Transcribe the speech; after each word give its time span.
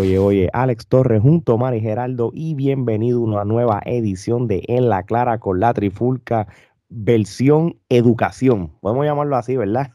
oye, 0.00 0.18
oye, 0.18 0.48
Alex 0.54 0.86
Torres 0.86 1.20
junto 1.20 1.54
a 1.54 1.56
Mari 1.58 1.80
Geraldo 1.80 2.30
y 2.32 2.54
bienvenido 2.54 3.18
a 3.18 3.24
una 3.24 3.44
nueva 3.44 3.82
edición 3.84 4.46
de 4.48 4.62
En 4.66 4.88
la 4.88 5.02
Clara 5.02 5.38
con 5.38 5.60
la 5.60 5.74
Trifulca, 5.74 6.46
versión 6.88 7.76
educación. 7.90 8.72
Podemos 8.80 9.04
llamarlo 9.04 9.36
así, 9.36 9.58
¿verdad? 9.58 9.90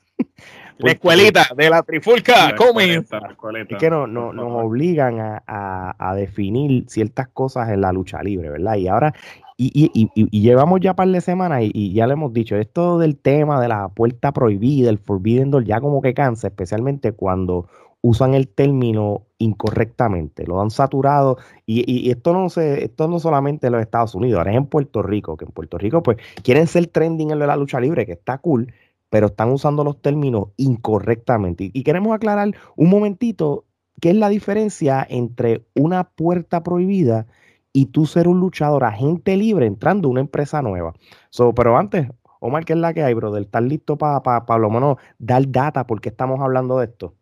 La 0.77 0.91
escuelita 0.91 1.48
de 1.57 1.70
la 1.71 1.81
Trifulca 1.81 2.54
comienza. 2.55 3.20
Es 3.68 3.77
que 3.80 3.89
no, 3.89 4.05
no, 4.05 4.31
nos 4.31 4.52
obligan 4.63 5.20
a, 5.20 5.44
a, 5.48 5.95
a, 5.98 6.13
definir 6.13 6.85
ciertas 6.88 7.27
cosas 7.30 7.70
en 7.70 7.81
la 7.81 7.91
lucha 7.91 8.22
libre, 8.22 8.52
¿verdad? 8.52 8.76
Y 8.76 8.88
ahora, 8.88 9.12
y, 9.58 9.90
y, 9.91 10.12
y, 10.13 10.41
llevamos 10.41 10.81
ya 10.81 10.91
un 10.91 10.95
par 10.98 11.08
de 11.08 11.22
semanas 11.22 11.62
y, 11.63 11.94
ya 11.94 12.05
le 12.05 12.13
hemos 12.13 12.31
dicho, 12.31 12.58
esto 12.58 12.99
del 12.99 13.17
tema 13.17 13.59
de 13.59 13.70
la 13.70 13.88
puerta 13.88 14.34
prohibida, 14.34 14.91
el 14.91 14.99
Forbidden 14.99 15.49
Door, 15.49 15.63
ya 15.63 15.81
como 15.81 16.02
que 16.02 16.13
cansa, 16.13 16.48
especialmente 16.49 17.13
cuando 17.13 17.67
usan 18.05 18.36
el 18.36 18.48
término 18.48 19.23
incorrectamente, 19.40 20.46
lo 20.46 20.62
han 20.62 20.70
saturado 20.70 21.40
y, 21.66 22.12
esto 22.12 22.34
no 22.34 22.50
se, 22.52 22.86
esto 22.86 23.08
no 23.08 23.18
solamente 23.18 23.66
en 23.66 23.73
los 23.73 23.82
Estados 23.82 24.13
Unidos, 24.13 24.38
ahora 24.38 24.52
es 24.52 24.58
en 24.58 24.68
Puerto 24.68 25.02
Rico, 25.02 25.38
que 25.38 25.46
en 25.46 25.52
Puerto 25.52 25.80
Rico 25.80 26.04
pues 26.04 26.18
quieren 26.44 26.68
ser 26.68 26.86
trending 26.86 27.32
en 27.32 27.40
la 27.40 27.55
lucha 27.55 27.80
libre, 27.80 28.05
que 28.05 28.12
está 28.12 28.38
cool, 28.38 28.72
pero 29.10 29.27
están 29.27 29.49
usando 29.49 29.84
los 29.84 29.99
términos 30.04 30.49
incorrectamente. 30.55 31.72
Y, 31.73 31.82
queremos 31.82 32.13
aclarar 32.13 32.52
un 32.76 32.90
momentito 32.90 33.66
qué 33.99 34.12
es 34.12 34.16
la 34.16 34.30
diferencia 34.30 35.05
entre 35.10 35.66
una 35.74 36.04
puerta 36.04 36.62
prohibida 36.62 37.26
y 37.74 37.88
tú 37.88 38.05
ser 38.05 38.27
un 38.27 38.40
luchador, 38.40 38.84
agente 38.84 39.35
libre, 39.35 39.66
entrando 39.66 40.10
a 40.10 40.12
una 40.12 40.22
empresa 40.22 40.62
nueva. 40.62 40.94
So, 41.32 41.55
pero 41.55 41.76
antes, 41.76 42.07
Omar, 42.40 42.66
¿qué 42.66 42.74
es 42.74 42.79
la 42.79 42.94
que 42.94 43.01
hay, 43.01 43.16
brother? 43.16 43.41
¿Estás 43.41 43.63
listo 43.63 43.98
para 43.98 44.22
pa, 44.22 44.46
pa, 44.46 44.60
lo 44.60 44.70
menos 44.70 44.98
dar 45.18 45.49
data 45.49 45.88
porque 45.88 46.10
estamos 46.10 46.40
hablando 46.40 46.77
de 46.77 46.85
esto? 46.85 47.16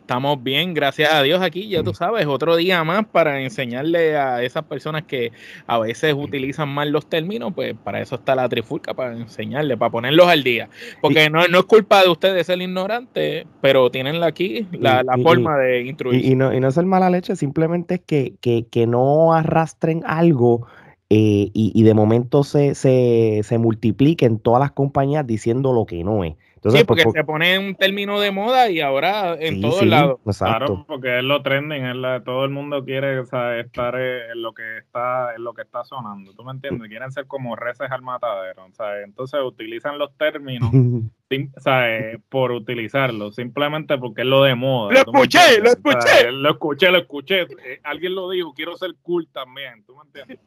Estamos 0.00 0.42
bien, 0.42 0.74
gracias 0.74 1.12
a 1.12 1.22
Dios 1.22 1.40
aquí, 1.40 1.68
ya 1.68 1.82
tú 1.82 1.94
sabes, 1.94 2.26
otro 2.26 2.56
día 2.56 2.84
más 2.84 3.06
para 3.06 3.40
enseñarle 3.40 4.16
a 4.16 4.42
esas 4.42 4.64
personas 4.64 5.04
que 5.04 5.32
a 5.66 5.78
veces 5.78 6.14
utilizan 6.14 6.68
mal 6.68 6.90
los 6.90 7.08
términos, 7.08 7.52
pues 7.54 7.74
para 7.82 8.00
eso 8.00 8.16
está 8.16 8.34
la 8.34 8.48
trifulca, 8.48 8.94
para 8.94 9.16
enseñarle, 9.16 9.76
para 9.76 9.90
ponerlos 9.90 10.28
al 10.28 10.42
día. 10.42 10.68
Porque 11.00 11.30
no, 11.30 11.46
no 11.48 11.60
es 11.60 11.64
culpa 11.64 12.02
de 12.02 12.10
ustedes 12.10 12.46
ser 12.46 12.60
ignorante, 12.60 13.46
pero 13.60 13.90
tienen 13.90 14.22
aquí 14.22 14.66
la, 14.72 15.02
forma 15.22 15.56
de 15.58 15.82
instruir. 15.82 16.24
Y, 16.24 16.34
no, 16.34 16.52
y 16.52 16.60
no 16.60 16.68
es 16.68 16.76
el 16.76 16.86
mala 16.86 17.08
leche, 17.10 17.36
simplemente 17.36 17.94
es 17.94 18.00
que, 18.00 18.34
que, 18.40 18.66
que 18.70 18.86
no 18.86 19.32
arrastren 19.32 20.02
algo 20.06 20.66
eh, 21.10 21.50
y, 21.52 21.72
y, 21.74 21.82
de 21.82 21.94
momento 21.94 22.44
se, 22.44 22.74
se, 22.74 23.42
se 23.44 23.58
multipliquen 23.58 24.38
todas 24.38 24.60
las 24.60 24.72
compañías 24.72 25.26
diciendo 25.26 25.72
lo 25.72 25.86
que 25.86 26.02
no 26.02 26.24
es 26.24 26.34
sí, 26.70 26.84
porque 26.84 27.04
se 27.10 27.24
pone 27.24 27.58
un 27.58 27.74
término 27.74 28.20
de 28.20 28.30
moda 28.30 28.70
y 28.70 28.80
ahora 28.80 29.36
en 29.38 29.60
todos 29.60 29.84
lados. 29.84 30.20
Claro, 30.38 30.84
porque 30.86 31.18
es 31.18 31.24
lo 31.24 31.42
trending, 31.42 31.84
es 31.84 32.24
todo 32.24 32.44
el 32.44 32.50
mundo 32.50 32.84
quiere 32.84 33.20
estar 33.20 33.98
en 33.98 34.42
lo 34.42 34.52
que 34.52 34.78
está 34.78 35.34
en 35.34 35.44
lo 35.44 35.54
que 35.54 35.62
está 35.62 35.84
sonando. 35.84 36.32
¿Tú 36.34 36.44
me 36.44 36.52
entiendes? 36.52 36.88
Quieren 36.88 37.12
ser 37.12 37.26
como 37.26 37.56
reces 37.56 37.90
al 37.90 38.02
matadero. 38.02 38.66
Entonces 39.04 39.40
utilizan 39.42 39.98
los 39.98 40.16
términos 40.16 40.70
por 42.28 42.52
utilizarlos, 42.52 43.34
simplemente 43.34 43.98
porque 43.98 44.22
es 44.22 44.28
lo 44.28 44.42
de 44.44 44.54
moda. 44.54 44.92
Lo 44.92 44.98
escuché, 45.00 45.60
lo 45.60 45.70
escuché. 45.70 46.32
lo 46.32 46.50
escuché, 46.50 46.90
lo 46.90 46.98
escuché. 46.98 47.42
Eh, 47.42 47.80
alguien 47.82 48.14
lo 48.14 48.30
dijo, 48.30 48.52
quiero 48.54 48.76
ser 48.76 48.94
cool 49.02 49.28
también. 49.32 49.84
¿Tú 49.84 49.96
me 49.96 50.02
entiendes? 50.04 50.38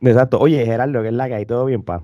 Exacto. 0.00 0.38
Oye, 0.38 0.64
Gerardo, 0.64 1.02
¿qué 1.02 1.08
es 1.08 1.14
la 1.14 1.28
que 1.28 1.34
hay? 1.34 1.46
¿Todo 1.46 1.66
bien, 1.66 1.82
pa? 1.82 2.02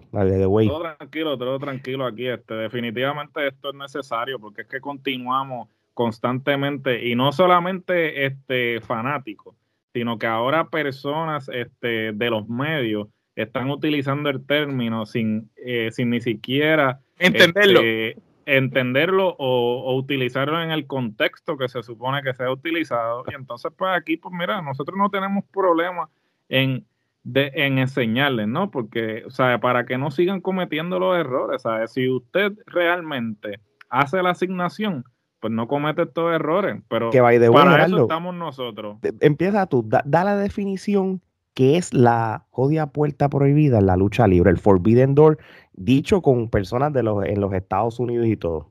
Todo 0.68 0.94
tranquilo, 0.96 1.38
todo 1.38 1.58
tranquilo 1.58 2.06
aquí. 2.06 2.26
Este, 2.26 2.54
definitivamente 2.54 3.46
esto 3.46 3.70
es 3.70 3.76
necesario 3.76 4.38
porque 4.38 4.62
es 4.62 4.68
que 4.68 4.80
continuamos 4.80 5.68
constantemente 5.94 7.06
y 7.06 7.14
no 7.14 7.32
solamente 7.32 8.26
este, 8.26 8.80
fanáticos, 8.80 9.54
sino 9.92 10.18
que 10.18 10.26
ahora 10.26 10.68
personas 10.68 11.50
este, 11.52 12.12
de 12.12 12.30
los 12.30 12.48
medios 12.48 13.08
están 13.36 13.70
utilizando 13.70 14.30
el 14.30 14.44
término 14.46 15.06
sin, 15.06 15.50
eh, 15.56 15.90
sin 15.92 16.10
ni 16.10 16.20
siquiera 16.20 17.00
entenderlo. 17.18 17.80
Este, 17.80 18.22
entenderlo 18.46 19.36
o, 19.38 19.82
o, 19.84 19.94
utilizarlo 19.96 20.60
en 20.60 20.72
el 20.72 20.86
contexto 20.86 21.56
que 21.56 21.68
se 21.68 21.82
supone 21.82 22.22
que 22.22 22.34
se 22.34 22.42
ha 22.42 22.50
utilizado. 22.50 23.24
Y 23.30 23.34
entonces, 23.34 23.70
pues 23.76 23.92
aquí, 23.94 24.16
pues 24.16 24.34
mira, 24.36 24.60
nosotros 24.60 24.96
no 24.98 25.08
tenemos 25.08 25.44
problema 25.52 26.08
en 26.48 26.84
de, 27.22 27.52
en 27.54 27.78
enseñarles, 27.78 28.48
¿no? 28.48 28.70
Porque, 28.70 29.24
o 29.26 29.30
sea, 29.30 29.60
para 29.60 29.84
que 29.86 29.98
no 29.98 30.10
sigan 30.10 30.40
cometiendo 30.40 30.98
los 30.98 31.18
errores, 31.18 31.62
¿sabes? 31.62 31.92
Si 31.92 32.08
usted 32.08 32.52
realmente 32.66 33.60
hace 33.88 34.22
la 34.22 34.30
asignación, 34.30 35.04
pues 35.40 35.52
no 35.52 35.66
comete 35.68 36.02
estos 36.02 36.32
errores, 36.32 36.82
pero 36.88 37.10
que 37.10 37.20
de 37.20 37.50
para 37.50 37.84
eso 37.84 38.02
estamos 38.02 38.34
nosotros. 38.34 38.98
Empieza 39.20 39.66
tú, 39.66 39.84
da, 39.86 40.02
la 40.04 40.36
definición 40.36 41.20
que 41.54 41.76
es 41.76 41.92
la 41.92 42.46
jodia 42.50 42.86
puerta 42.86 43.28
prohibida 43.28 43.78
en 43.78 43.86
la 43.86 43.96
lucha 43.96 44.26
libre, 44.26 44.50
el 44.50 44.58
Forbidden 44.58 45.14
Door, 45.14 45.38
dicho 45.72 46.22
con 46.22 46.48
personas 46.48 46.92
de 46.92 47.02
los, 47.02 47.24
en 47.24 47.40
los 47.40 47.52
Estados 47.52 47.98
Unidos 47.98 48.26
y 48.26 48.36
todo. 48.36 48.69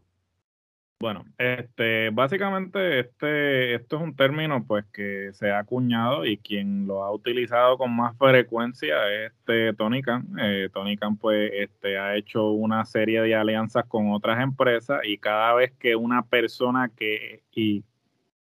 Bueno, 1.01 1.23
este, 1.37 2.09
básicamente 2.09 2.99
este, 2.99 3.75
esto 3.75 3.95
es 3.95 4.01
un 4.01 4.17
término 4.17 4.65
pues 4.67 4.83
que 4.91 5.29
se 5.31 5.49
ha 5.49 5.59
acuñado 5.59 6.25
y 6.25 6.37
quien 6.37 6.87
lo 6.87 7.05
ha 7.05 7.13
utilizado 7.13 7.77
con 7.77 7.95
más 7.95 8.17
frecuencia 8.17 8.95
es 9.09 9.31
este 9.31 9.73
Tony 9.75 10.01
Khan. 10.01 10.27
Eh, 10.41 10.67
Tony 10.73 10.97
Khan 10.97 11.15
pues 11.15 11.51
este, 11.53 11.97
ha 11.97 12.17
hecho 12.17 12.51
una 12.51 12.83
serie 12.83 13.21
de 13.21 13.33
alianzas 13.33 13.85
con 13.85 14.11
otras 14.11 14.43
empresas 14.43 14.99
y 15.05 15.17
cada 15.17 15.53
vez 15.53 15.71
que 15.79 15.95
una 15.95 16.23
persona 16.23 16.89
que, 16.89 17.43
y 17.55 17.85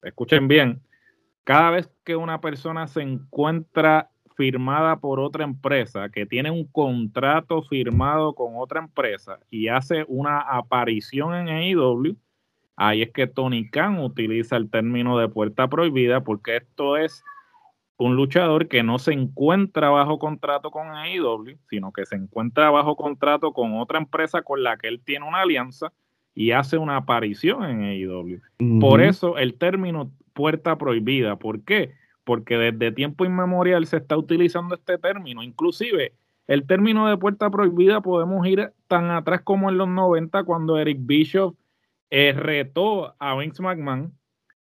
escuchen 0.03 0.49
bien, 0.49 0.83
cada 1.45 1.71
vez 1.71 1.89
que 2.05 2.17
una 2.17 2.41
persona 2.41 2.89
se 2.89 3.03
encuentra 3.03 4.11
firmada 4.37 4.99
por 4.99 5.21
otra 5.21 5.45
empresa, 5.45 6.09
que 6.09 6.27
tiene 6.27 6.51
un 6.51 6.65
contrato 6.67 7.63
firmado 7.63 8.35
con 8.35 8.55
otra 8.57 8.81
empresa 8.81 9.39
y 9.49 9.69
hace 9.69 10.05
una 10.09 10.41
aparición 10.41 11.35
en 11.37 11.49
AEW, 11.49 12.17
Ahí 12.81 13.03
es 13.03 13.11
que 13.11 13.27
Tony 13.27 13.69
Khan 13.69 13.99
utiliza 13.99 14.57
el 14.57 14.71
término 14.71 15.19
de 15.19 15.29
puerta 15.29 15.67
prohibida 15.69 16.23
porque 16.23 16.59
esto 16.59 16.97
es 16.97 17.25
un 17.97 18.15
luchador 18.15 18.69
que 18.69 18.85
no 18.85 19.01
se 19.01 19.13
encuentra 19.13 19.91
bajo 19.91 20.21
contrato 20.21 20.71
con 20.71 20.87
AEW, 20.87 21.59
sino 21.69 21.93
que 21.93 22.07
se 22.07 22.15
encuentra 22.15 22.71
bajo 22.71 22.95
contrato 22.95 23.53
con 23.53 23.77
otra 23.77 23.99
empresa 23.99 24.43
con 24.43 24.63
la 24.63 24.77
que 24.77 24.87
él 24.87 25.01
tiene 25.05 25.27
una 25.27 25.41
alianza 25.41 25.93
y 26.37 26.53
hace 26.53 26.79
una 26.79 26.99
aparición 26.99 27.65
en 27.65 27.83
AEW. 27.83 28.79
Por 28.79 29.03
eso 29.03 29.39
el 29.39 29.55
término 29.55 30.13
puerta 30.33 30.79
prohibida. 30.79 31.35
¿Por 31.35 31.65
qué? 31.65 31.95
Porque 32.23 32.57
desde 32.57 32.93
tiempo 32.93 33.25
inmemorial 33.25 33.87
se 33.87 33.97
está 33.97 34.17
utilizando 34.17 34.77
este 34.77 34.99
término. 34.99 35.43
Inclusive 35.43 36.13
el 36.47 36.65
término 36.65 37.09
de 37.09 37.17
puerta 37.17 37.51
prohibida 37.51 38.01
podemos 38.03 38.47
ir 38.47 38.71
tan 38.87 39.11
atrás 39.11 39.41
como 39.43 39.69
en 39.69 39.79
los 39.79 39.89
90 39.89 40.45
cuando 40.45 40.79
Eric 40.79 40.99
Bischoff 41.01 41.57
eh, 42.11 42.33
retó 42.35 43.15
a 43.19 43.37
Vince 43.37 43.63
McMahon 43.63 44.15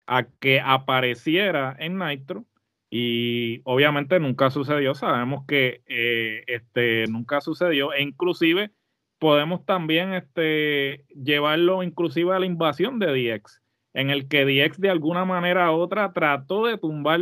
a 0.07 0.23
que 0.39 0.59
apareciera 0.59 1.75
en 1.79 1.97
Nitro 1.97 2.45
y 2.89 3.61
obviamente 3.63 4.19
nunca 4.19 4.49
sucedió. 4.49 4.95
Sabemos 4.95 5.45
que 5.47 5.81
eh, 5.87 6.43
este, 6.47 7.05
nunca 7.07 7.41
sucedió 7.41 7.93
e 7.93 8.01
inclusive 8.01 8.71
podemos 9.19 9.65
también 9.65 10.13
este, 10.13 11.05
llevarlo 11.15 11.83
inclusive 11.83 12.33
a 12.33 12.39
la 12.39 12.45
invasión 12.45 12.99
de 12.99 13.07
DX, 13.07 13.61
en 13.93 14.09
el 14.09 14.27
que 14.27 14.45
DX 14.45 14.79
de 14.79 14.89
alguna 14.89 15.25
manera 15.25 15.71
u 15.71 15.75
otra 15.75 16.13
trató 16.13 16.65
de 16.65 16.77
tumbar 16.77 17.21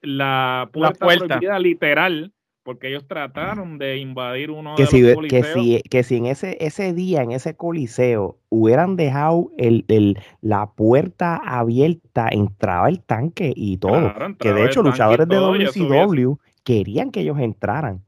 la 0.00 0.68
puerta, 0.72 1.06
la 1.06 1.16
puerta. 1.16 1.58
literal 1.58 2.32
porque 2.64 2.88
ellos 2.88 3.06
trataron 3.06 3.78
de 3.78 3.98
invadir 3.98 4.50
uno 4.50 4.74
que 4.74 4.86
de 4.86 5.00
los 5.02 5.14
coliseos. 5.14 5.46
Que 5.46 5.52
si, 5.52 5.82
que 5.82 6.02
si 6.02 6.16
en 6.16 6.26
ese, 6.26 6.56
ese 6.60 6.94
día, 6.94 7.22
en 7.22 7.30
ese 7.30 7.54
coliseo, 7.54 8.38
hubieran 8.48 8.96
dejado 8.96 9.50
el, 9.58 9.84
el, 9.88 10.18
la 10.40 10.70
puerta 10.72 11.36
abierta, 11.36 12.28
entraba 12.30 12.88
el 12.88 13.02
tanque 13.02 13.52
y 13.54 13.76
todo. 13.76 14.12
que 14.38 14.52
de 14.52 14.64
hecho, 14.64 14.82
luchadores 14.82 15.28
de 15.28 15.36
WCW 15.36 16.38
querían 16.64 17.10
que 17.10 17.20
ellos 17.20 17.38
entraran. 17.38 18.02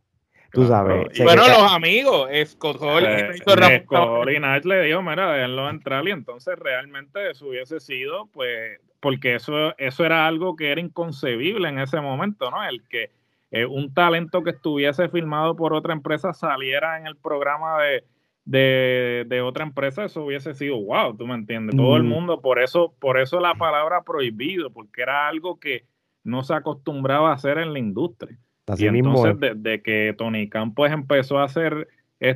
Tú 0.52 0.66
sabes. 0.66 1.08
Bueno, 1.22 1.46
los 1.46 1.72
amigos, 1.72 2.30
Scott 2.46 2.78
Hall 2.80 3.04
eh, 3.04 3.34
y 4.64 4.68
le 4.68 4.82
dijo, 4.84 5.02
mira, 5.02 5.32
déjenlo 5.32 5.68
entrar 5.68 6.08
y 6.08 6.12
entonces 6.12 6.58
realmente 6.58 7.30
eso 7.30 7.48
hubiese 7.48 7.78
sido, 7.78 8.30
pues, 8.32 8.80
porque 9.00 9.34
eso, 9.34 9.76
eso 9.76 10.06
era 10.06 10.26
algo 10.26 10.56
que 10.56 10.72
era 10.72 10.80
inconcebible 10.80 11.68
en 11.68 11.78
ese 11.78 12.00
momento, 12.00 12.50
¿no? 12.50 12.66
El 12.66 12.82
que 12.88 13.10
eh, 13.50 13.64
un 13.64 13.94
talento 13.94 14.42
que 14.42 14.50
estuviese 14.50 15.08
filmado 15.08 15.54
por 15.54 15.72
otra 15.72 15.92
empresa 15.92 16.32
saliera 16.32 16.98
en 16.98 17.06
el 17.06 17.16
programa 17.16 17.78
de, 17.80 19.24
de, 19.28 19.40
otra 19.40 19.64
empresa, 19.64 20.04
eso 20.04 20.24
hubiese 20.24 20.54
sido 20.54 20.80
wow, 20.80 21.16
tú 21.16 21.26
me 21.26 21.34
entiendes. 21.34 21.76
Todo 21.76 21.96
el 21.96 22.02
mundo, 22.02 22.40
por 22.40 22.60
eso, 22.60 22.94
por 22.98 23.18
eso 23.18 23.40
la 23.40 23.54
palabra 23.54 24.02
prohibido, 24.02 24.70
porque 24.70 25.02
era 25.02 25.28
algo 25.28 25.58
que 25.60 25.84
no 26.24 26.42
se 26.42 26.54
acostumbraba 26.54 27.30
a 27.30 27.34
hacer 27.34 27.58
en 27.58 27.72
la 27.72 27.78
industria. 27.78 28.36
y 28.76 28.86
entonces, 28.86 29.38
desde 29.38 29.82
que 29.82 30.14
Tony 30.18 30.48
Campos 30.48 30.90
empezó 30.90 31.38
a 31.38 31.44
hacer 31.44 31.88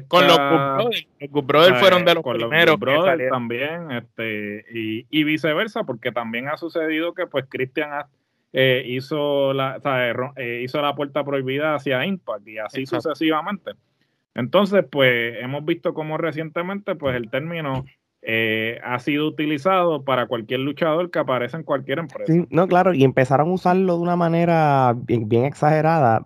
con 0.09 0.27
los 0.27 0.39
Good 1.29 1.45
Brothers, 1.45 1.81
fueron 1.81 2.05
de 2.05 2.15
los 2.15 2.23
con 2.23 2.37
primeros. 2.37 2.79
Los 2.79 3.31
también, 3.31 3.91
este, 3.91 4.65
y, 4.73 5.07
y, 5.11 5.25
viceversa, 5.25 5.85
porque 5.85 6.13
también 6.13 6.49
ha 6.49 6.57
sucedido 6.57 7.15
que 7.15 7.27
pues 7.27 7.47
Christian 7.49 7.93
ha 7.93 8.09
eh, 8.53 8.83
hizo, 8.85 9.53
la, 9.53 9.81
eh, 10.37 10.63
hizo 10.65 10.83
la 10.83 10.95
puerta 10.95 11.23
prohibida 11.23 11.75
hacia 11.75 12.05
Impact 12.05 12.49
y 12.49 12.59
así 12.59 12.87
sucesivamente. 12.87 13.73
Entonces, 14.35 14.85
pues 14.91 15.37
hemos 15.41 15.65
visto 15.65 15.95
cómo 15.95 16.19
recientemente 16.19 16.97
pues 16.97 17.15
el 17.17 17.31
término 17.31 17.85
eh, 18.23 18.81
ha 18.83 18.99
sido 18.99 19.29
utilizado 19.29 20.05
para 20.05 20.27
cualquier 20.27 20.61
luchador 20.61 21.11
que 21.11 21.21
aparece 21.21 21.57
en 21.59 21.63
cualquier 21.63 22.01
empresa. 22.01 22.33
Sí, 22.33 22.45
no, 22.51 22.67
claro, 22.67 22.93
y 22.93 23.05
empezaron 23.05 23.51
a 23.51 23.53
usarlo 23.53 23.97
de 23.97 24.03
una 24.03 24.17
manera 24.17 24.97
bien, 24.97 25.45
exagerada. 25.45 26.25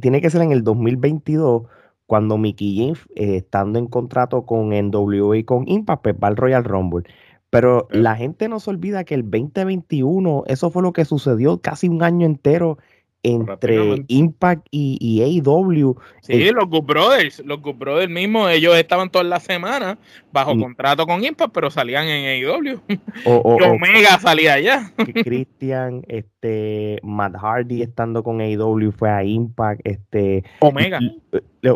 tiene 0.00 0.20
que 0.20 0.30
ser 0.30 0.42
en 0.42 0.52
el 0.52 0.62
2022 0.64 1.62
cuando 2.06 2.36
Mickey 2.36 2.76
James, 2.76 3.06
estando 3.14 3.78
en 3.78 3.86
contrato 3.86 4.44
con 4.44 4.68
NWA 4.68 5.38
y 5.38 5.44
con 5.44 5.66
Impact, 5.66 6.02
pues 6.02 6.16
va 6.22 6.28
al 6.28 6.36
Royal 6.36 6.64
Rumble. 6.64 7.04
Pero 7.52 7.86
la 7.90 8.16
gente 8.16 8.48
no 8.48 8.60
se 8.60 8.70
olvida 8.70 9.04
que 9.04 9.12
el 9.14 9.30
2021, 9.30 10.44
eso 10.46 10.70
fue 10.70 10.82
lo 10.82 10.94
que 10.94 11.04
sucedió 11.04 11.60
casi 11.60 11.86
un 11.86 12.02
año 12.02 12.24
entero 12.24 12.78
entre 13.22 14.04
Impact 14.08 14.66
y, 14.70 15.22
AEW. 15.22 15.96
Sí, 16.22 16.50
los 16.50 16.68
Good 16.68 16.84
Brothers, 16.84 17.42
los 17.44 17.60
Good 17.60 17.76
Brothers 17.76 18.10
mismos, 18.10 18.50
ellos 18.50 18.76
estaban 18.76 19.10
todas 19.10 19.26
las 19.26 19.44
semanas 19.44 19.98
bajo 20.32 20.58
contrato 20.58 21.06
con 21.06 21.24
Impact, 21.24 21.52
pero 21.52 21.70
salían 21.70 22.06
en 22.06 22.44
AEW. 22.44 22.80
O, 23.24 23.56
y 23.60 23.62
Omega 23.62 24.18
salía 24.18 24.54
allá. 24.54 24.92
Christian, 24.96 26.02
este, 26.08 26.98
Matt 27.02 27.36
Hardy 27.36 27.82
estando 27.82 28.22
con 28.24 28.40
AEW 28.40 28.90
fue 28.90 29.10
a 29.10 29.22
Impact, 29.24 29.80
este 29.84 30.44
Omega. 30.60 30.98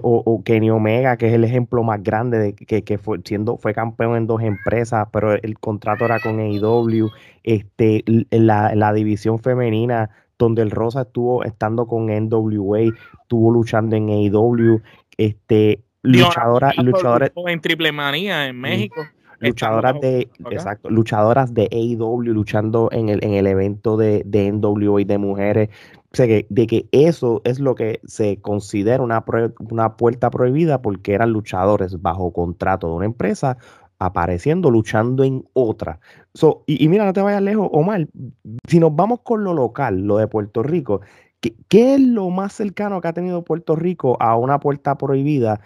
O, 0.03 0.43
Kenny 0.45 0.69
Omega, 0.71 1.17
que 1.17 1.29
es 1.29 1.35
el 1.35 1.45
ejemplo 1.45 1.85
más 1.85 2.03
grande 2.03 2.39
de 2.39 2.55
que, 2.55 2.83
que 2.83 2.99
fue 2.99 3.21
siendo, 3.25 3.57
fue 3.57 3.73
campeón 3.73 4.17
en 4.17 4.27
dos 4.27 4.43
empresas, 4.43 5.07
pero 5.13 5.35
el 5.35 5.59
contrato 5.61 6.05
era 6.05 6.19
con 6.19 6.41
AEW, 6.41 7.09
este, 7.45 8.03
la, 8.31 8.75
la 8.75 8.93
división 8.93 9.39
femenina 9.39 10.11
donde 10.39 10.63
el 10.63 10.71
Rosa 10.71 11.03
estuvo 11.03 11.45
estando 11.45 11.87
con 11.87 12.07
NWA, 12.07 12.93
estuvo 13.23 13.51
luchando 13.51 13.97
en 13.97 14.09
AEW, 14.11 14.83
este, 15.17 15.83
luchadoras, 16.03 16.77
luchadoras 16.79 17.31
en 17.47 17.61
Triple 17.61 17.93
Manía 17.93 18.47
en 18.47 18.61
México. 18.61 19.03
Luchadoras 19.39 20.01
de, 20.01 20.31
exacto, 20.51 20.89
luchadoras 20.89 21.53
de 21.53 21.69
AEW 21.71 22.23
luchando 22.23 22.89
en 22.91 23.11
el, 23.11 23.23
en 23.23 23.35
el 23.35 23.47
evento 23.47 23.99
de, 23.99 24.23
de 24.25 24.51
NWA 24.51 25.05
de 25.05 25.19
mujeres. 25.19 25.69
O 26.11 26.17
sea, 26.17 26.27
que, 26.27 26.47
de 26.49 26.67
que 26.67 26.87
eso 26.93 27.43
es 27.45 27.61
lo 27.61 27.75
que 27.75 28.01
se 28.07 28.41
considera 28.41 29.03
una, 29.03 29.23
una 29.71 29.97
puerta 29.97 30.31
prohibida 30.31 30.81
porque 30.81 31.13
eran 31.13 31.33
luchadores 31.33 32.01
bajo 32.01 32.33
contrato 32.33 32.89
de 32.89 32.95
una 32.95 33.05
empresa 33.05 33.59
apareciendo, 33.99 34.71
luchando 34.71 35.25
en 35.25 35.45
otra. 35.53 36.01
y, 36.67 36.89
mira, 36.89 37.05
no 37.05 37.13
te 37.13 37.23
vayas 37.23 37.43
lejos, 37.43 37.69
Omar, 37.73 38.09
si 38.69 38.79
nos 38.79 38.95
vamos 38.95 39.21
con 39.23 39.45
lo 39.45 39.55
local, 39.55 40.03
lo 40.03 40.19
de 40.19 40.29
Puerto 40.29 40.63
Rico, 40.63 41.01
¿qué, 41.41 41.95
es 41.95 42.01
lo 42.01 42.31
más 42.31 42.53
cercano 42.53 43.01
que 43.01 43.09
ha 43.09 43.13
tenido 43.13 43.45
Puerto 43.45 43.77
Rico 43.77 44.17
a 44.21 44.37
una 44.37 44.61
puerta 44.61 44.97
prohibida? 44.99 45.61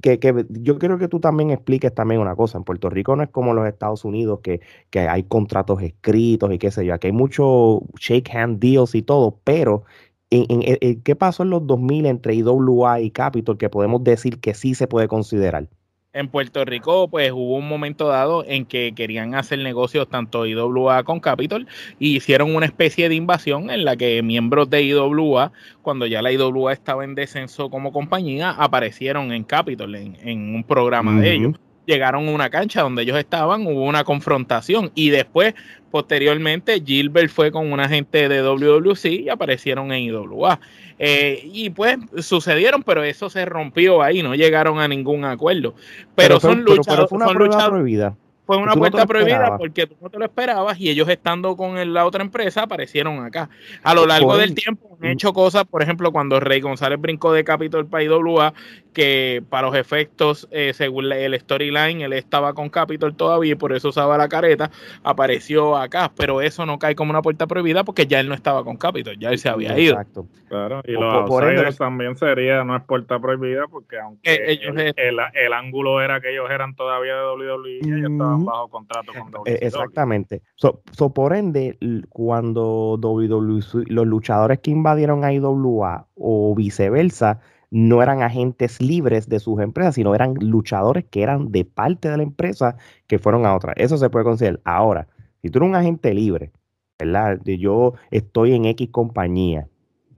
que, 0.00 0.46
yo 0.50 0.78
quiero 0.78 0.98
que 0.98 1.08
tú 1.08 1.20
también 1.20 1.50
expliques 1.50 1.94
también 1.94 2.20
una 2.20 2.36
cosa. 2.36 2.58
En 2.58 2.64
Puerto 2.64 2.88
Rico 2.88 3.16
no 3.16 3.22
es 3.22 3.30
como 3.30 3.52
los 3.52 3.66
Estados 3.66 4.04
Unidos, 4.04 4.40
que, 4.42 4.60
que 4.90 5.00
hay 5.00 5.24
contratos 5.24 5.82
escritos 5.82 6.52
y 6.52 6.58
qué 6.58 6.70
sé 6.70 6.86
yo. 6.86 6.94
Aquí 6.94 7.08
hay 7.08 7.12
mucho 7.12 7.82
shake 7.98 8.34
hand 8.34 8.58
deals 8.60 8.94
y 8.94 9.02
todo, 9.02 9.40
pero 9.44 9.84
en, 10.30 11.02
¿qué 11.02 11.16
pasó 11.16 11.42
en 11.42 11.50
los 11.50 11.66
2000 11.66 12.06
entre 12.06 12.34
IWA 12.34 13.00
y 13.00 13.10
Capitol 13.10 13.58
que 13.58 13.68
podemos 13.68 14.02
decir 14.04 14.40
que 14.40 14.54
sí 14.54 14.74
se 14.74 14.86
puede 14.86 15.08
considerar? 15.08 15.68
En 16.16 16.28
Puerto 16.28 16.64
Rico, 16.64 17.08
pues 17.08 17.30
hubo 17.30 17.56
un 17.56 17.68
momento 17.68 18.08
dado 18.08 18.44
en 18.46 18.64
que 18.64 18.92
querían 18.96 19.34
hacer 19.34 19.58
negocios 19.58 20.08
tanto 20.08 20.46
IWA 20.46 21.04
con 21.04 21.20
Capitol 21.20 21.66
y 21.98 22.16
hicieron 22.16 22.54
una 22.54 22.66
especie 22.66 23.08
de 23.08 23.14
invasión 23.14 23.70
en 23.70 23.84
la 23.84 23.96
que 23.96 24.22
miembros 24.22 24.70
de 24.70 24.82
IWA, 24.82 25.52
cuando 25.82 26.06
ya 26.06 26.22
la 26.22 26.32
IWA 26.32 26.72
estaba 26.72 27.04
en 27.04 27.14
descenso 27.14 27.68
como 27.70 27.92
compañía, 27.92 28.50
aparecieron 28.50 29.32
en 29.32 29.44
Capitol, 29.44 29.94
en, 29.94 30.54
un 30.54 30.64
programa 30.64 31.20
de 31.20 31.34
ellos 31.34 31.54
llegaron 31.86 32.28
a 32.28 32.32
una 32.32 32.50
cancha 32.50 32.82
donde 32.82 33.02
ellos 33.02 33.18
estaban, 33.18 33.66
hubo 33.66 33.84
una 33.84 34.04
confrontación 34.04 34.90
y 34.94 35.10
después, 35.10 35.54
posteriormente, 35.90 36.82
Gilbert 36.84 37.30
fue 37.30 37.50
con 37.50 37.72
una 37.72 37.88
gente 37.88 38.28
de 38.28 38.42
WWC 38.42 39.04
y 39.06 39.28
aparecieron 39.28 39.92
en 39.92 40.02
IWA. 40.04 40.60
Eh, 40.98 41.48
y 41.52 41.70
pues 41.70 41.98
sucedieron, 42.20 42.82
pero 42.82 43.04
eso 43.04 43.30
se 43.30 43.44
rompió 43.44 44.02
ahí, 44.02 44.22
no 44.22 44.34
llegaron 44.34 44.80
a 44.80 44.88
ningún 44.88 45.24
acuerdo. 45.24 45.74
Pero, 46.14 46.40
son 46.40 46.62
luchas. 46.62 47.08
fue 47.08 47.18
una 47.18 47.28
prueba 47.28 47.68
prohibida. 47.68 48.16
Fue 48.46 48.58
una 48.58 48.74
puerta 48.74 49.04
prohibida 49.06 49.58
porque 49.58 49.88
tú 49.88 49.96
no 50.00 50.08
te 50.08 50.20
lo 50.20 50.24
esperabas 50.24 50.78
y 50.78 50.88
ellos 50.88 51.08
estando 51.08 51.56
con 51.56 51.92
la 51.92 52.06
otra 52.06 52.22
empresa 52.22 52.62
aparecieron 52.62 53.24
acá. 53.24 53.50
A 53.82 53.92
lo 53.92 54.06
largo 54.06 54.36
del 54.36 54.54
tiempo 54.54 54.96
han 55.02 55.10
hecho 55.10 55.32
cosas, 55.32 55.64
por 55.64 55.82
ejemplo, 55.82 56.12
cuando 56.12 56.38
Rey 56.38 56.60
González 56.60 57.00
brincó 57.00 57.32
de 57.32 57.42
Capitol 57.42 57.86
para 57.86 58.04
IWA, 58.04 58.54
que 58.96 59.44
para 59.50 59.66
los 59.66 59.76
efectos, 59.76 60.48
eh, 60.50 60.72
según 60.72 61.12
el 61.12 61.38
storyline, 61.38 62.00
él 62.00 62.14
estaba 62.14 62.54
con 62.54 62.70
Capitol 62.70 63.14
todavía 63.14 63.52
y 63.52 63.54
por 63.54 63.74
eso 63.74 63.90
usaba 63.90 64.16
la 64.16 64.26
careta, 64.26 64.70
apareció 65.04 65.76
acá, 65.76 66.10
pero 66.16 66.40
eso 66.40 66.64
no 66.64 66.78
cae 66.78 66.94
como 66.94 67.10
una 67.10 67.20
puerta 67.20 67.46
prohibida 67.46 67.84
porque 67.84 68.06
ya 68.06 68.20
él 68.20 68.28
no 68.30 68.34
estaba 68.34 68.64
con 68.64 68.78
Capitol, 68.78 69.18
ya 69.18 69.28
él 69.28 69.38
se 69.38 69.50
había 69.50 69.78
ido. 69.78 69.92
Exacto. 69.92 70.26
Claro, 70.48 70.80
y 70.86 70.92
los 70.92 71.28
por, 71.28 71.44
también 71.76 72.16
sería, 72.16 72.64
no 72.64 72.74
es 72.74 72.84
puerta 72.84 73.18
prohibida 73.18 73.66
porque 73.70 73.98
aunque 73.98 74.32
eh, 74.32 74.92
el, 74.96 75.52
ángulo 75.52 76.00
era 76.00 76.22
que 76.22 76.32
ellos 76.32 76.48
eran 76.50 76.74
todavía 76.74 77.16
de 77.16 77.22
WWE, 77.22 77.78
ellos 77.82 78.10
estaban 78.10 78.46
bajo 78.46 78.68
contrato 78.68 79.12
con 79.12 79.24
WWE. 79.24 79.52
E, 79.52 79.58
exactamente. 79.66 80.40
So, 80.54 80.80
por 81.12 81.34
ende, 81.34 81.76
cuando 82.08 82.96
WWE, 82.96 83.84
los 83.88 84.06
luchadores 84.06 84.60
que 84.60 84.70
invadieron 84.70 85.22
a 85.22 85.34
IWA 85.34 86.06
o 86.14 86.54
viceversa, 86.54 87.40
no 87.70 88.02
eran 88.02 88.22
agentes 88.22 88.80
libres 88.80 89.28
de 89.28 89.40
sus 89.40 89.60
empresas, 89.60 89.94
sino 89.94 90.14
eran 90.14 90.34
luchadores 90.34 91.04
que 91.04 91.22
eran 91.22 91.50
de 91.50 91.64
parte 91.64 92.08
de 92.08 92.16
la 92.16 92.22
empresa 92.22 92.76
que 93.06 93.18
fueron 93.18 93.46
a 93.46 93.54
otra. 93.54 93.72
Eso 93.76 93.96
se 93.96 94.10
puede 94.10 94.24
considerar. 94.24 94.60
Ahora, 94.64 95.08
si 95.42 95.50
tú 95.50 95.58
eres 95.58 95.68
un 95.68 95.76
agente 95.76 96.14
libre, 96.14 96.52
¿verdad? 96.98 97.40
Yo 97.44 97.94
estoy 98.10 98.54
en 98.54 98.66
X 98.66 98.88
compañía, 98.90 99.68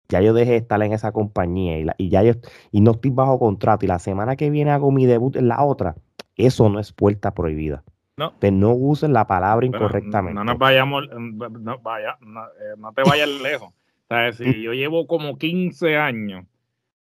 ya 0.09 0.21
yo 0.21 0.33
dejé 0.33 0.53
de 0.53 0.57
estar 0.59 0.83
en 0.83 0.93
esa 0.93 1.13
compañía 1.13 1.95
y, 1.99 2.09
ya 2.09 2.23
yo 2.23 2.33
y 2.71 2.81
no 2.81 2.93
estoy 2.93 3.11
bajo 3.11 3.39
contrato 3.39 3.85
y 3.85 3.89
la 3.89 3.99
semana 3.99 4.37
que 4.37 4.51
viene 4.51 4.71
hago 4.71 4.91
mi 4.91 5.07
debut 5.07 5.37
en 5.37 5.49
la 5.49 5.63
otra, 5.63 5.97
eso 6.37 6.69
no 6.69 6.79
es 6.79 6.93
puerta 6.93 7.35
prohibida. 7.35 7.83
No. 8.17 8.33
Te 8.33 8.51
no 8.51 8.73
usen 8.73 9.13
la 9.13 9.27
palabra 9.27 9.65
incorrectamente. 9.65 10.35
No 10.35 10.45
nos 10.45 10.59
vayamos, 10.59 11.09
no, 11.09 11.79
vaya, 11.79 12.17
no, 12.21 12.45
eh, 12.47 12.75
no 12.77 12.93
te 12.93 13.03
vayas 13.03 13.29
lejos. 13.43 13.69
O 13.69 14.15
sea, 14.15 14.33
si 14.33 14.63
yo 14.63 14.73
llevo 14.73 15.07
como 15.07 15.37
15 15.37 15.97
años 15.97 16.47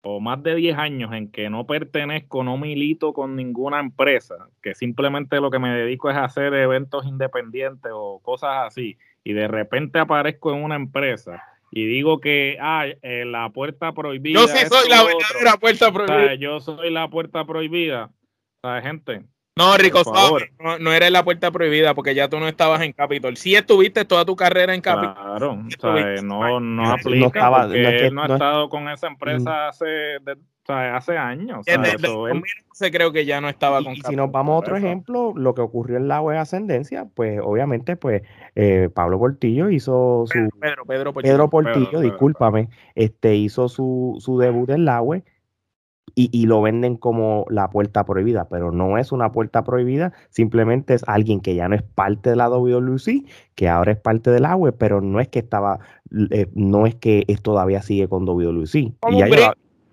o 0.02 0.20
más 0.20 0.42
de 0.44 0.56
10 0.56 0.78
años 0.78 1.14
en 1.14 1.32
que 1.32 1.50
no 1.50 1.66
pertenezco, 1.66 2.44
no 2.44 2.58
milito 2.58 3.14
con 3.14 3.36
ninguna 3.36 3.80
empresa, 3.80 4.50
que 4.62 4.76
simplemente 4.76 5.42
lo 5.42 5.52
que 5.52 5.60
me 5.60 5.70
dedico 5.70 6.10
es 6.10 6.16
a 6.16 6.26
hacer 6.26 6.54
eventos 6.54 7.06
independientes 7.06 7.92
o 7.94 8.20
cosas 8.20 8.68
así, 8.68 8.98
y 9.24 9.34
de 9.34 9.48
repente 9.48 10.00
aparezco 10.00 10.54
en 10.54 10.64
una 10.64 10.76
empresa 10.76 11.44
y 11.72 11.86
digo 11.86 12.20
que 12.20 12.58
ah, 12.62 12.86
eh, 13.02 13.26
la 13.26 13.50
puerta 13.50 13.92
prohibida. 13.94 14.40
Yo 14.40 14.48
sí 14.48 14.66
soy 14.68 14.90
la 14.90 15.04
verdadera 15.04 15.58
puerta 15.60 15.92
prohibida. 15.92 16.36
yo 16.36 16.60
soy 16.60 16.90
la 16.92 17.10
puerta 17.10 17.46
prohibida. 17.46 18.12
¿Sabes, 18.62 18.84
gente? 18.84 19.26
No, 19.58 19.76
Rico 19.78 20.04
no, 20.60 20.80
no, 20.80 20.94
eres 20.94 21.12
la 21.12 21.24
puerta 21.24 21.52
prohibida 21.52 21.94
porque 21.94 22.14
ya 22.14 22.30
tú 22.30 22.40
no 22.40 22.48
estabas 22.48 22.82
en 22.82 22.94
Capitol. 22.94 23.38
Sí 23.38 23.56
estuviste 23.56 24.06
toda 24.06 24.26
tu 24.26 24.36
carrera 24.36 24.74
en 24.74 24.82
Capitol. 24.82 25.16
Claro, 25.16 26.24
no, 26.24 26.60
no 26.60 26.92
aplica 26.92 27.20
no 27.20 27.28
estaba, 27.28 27.64
porque 27.64 28.12
no, 28.12 28.24
ha 28.24 28.28
estado 28.28 28.70
con 28.70 28.88
esa 28.90 29.08
empresa 29.08 29.50
mm. 29.50 29.70
hace, 29.70 30.18
hace 30.68 31.18
años. 31.18 31.66
se 32.74 32.92
creo 32.92 33.12
que 33.12 33.26
ya 33.26 33.42
no 33.42 33.50
estaba 33.50 33.84
con 33.84 33.94
y, 33.94 34.02
Si 34.02 34.16
nos 34.16 34.32
vamos 34.32 34.54
a 34.54 34.58
otro 34.58 34.78
ejemplo, 34.78 35.34
lo 35.36 35.56
que 35.56 35.62
ocurrió 35.62 35.98
en 35.98 36.08
la 36.08 36.22
web 36.22 36.38
Ascendencia, 36.38 37.08
pues 37.14 37.40
obviamente 37.44 37.96
pues 37.96 38.22
eh, 38.56 38.90
Pablo 38.94 39.18
Portillo 39.18 39.70
hizo 39.70 40.26
su... 40.28 40.50
Pedro, 40.60 40.86
Pedro, 40.86 41.14
Portillo. 41.14 41.34
Pedro 41.34 41.50
Portillo, 41.50 42.00
discúlpame, 42.02 42.70
este 42.96 43.36
hizo 43.36 43.68
su, 43.70 44.18
su 44.20 44.38
debut 44.38 44.70
en 44.70 44.86
la 44.86 45.02
web 45.02 45.24
y, 46.20 46.48
lo 46.48 46.64
venden 46.64 46.98
como 46.98 47.46
la 47.50 47.70
puerta 47.70 48.04
prohibida, 48.04 48.48
pero 48.50 48.72
no 48.72 48.98
es 48.98 49.12
una 49.12 49.32
puerta 49.32 49.64
prohibida, 49.64 50.14
simplemente 50.32 50.96
es 50.96 51.04
alguien 51.08 51.42
que 51.42 51.54
ya 51.54 51.70
no 51.70 51.76
es 51.76 51.84
parte 51.84 52.32
de 52.32 52.36
la 52.36 52.50
WWC, 52.50 53.24
que 53.54 53.70
ahora 53.70 53.92
es 53.92 54.00
parte 54.00 54.32
del 54.32 54.46
agua, 54.46 54.72
pero 54.72 55.00
no 55.00 55.20
es 55.20 55.28
que 55.28 55.38
estaba, 55.38 55.80
eh, 56.32 56.48
no 56.56 56.88
es 56.88 56.96
que 56.96 57.24
todavía 57.44 57.84
sigue 57.84 58.08
con 58.08 58.26
WWC. 58.26 58.94
Como, 59.00 59.20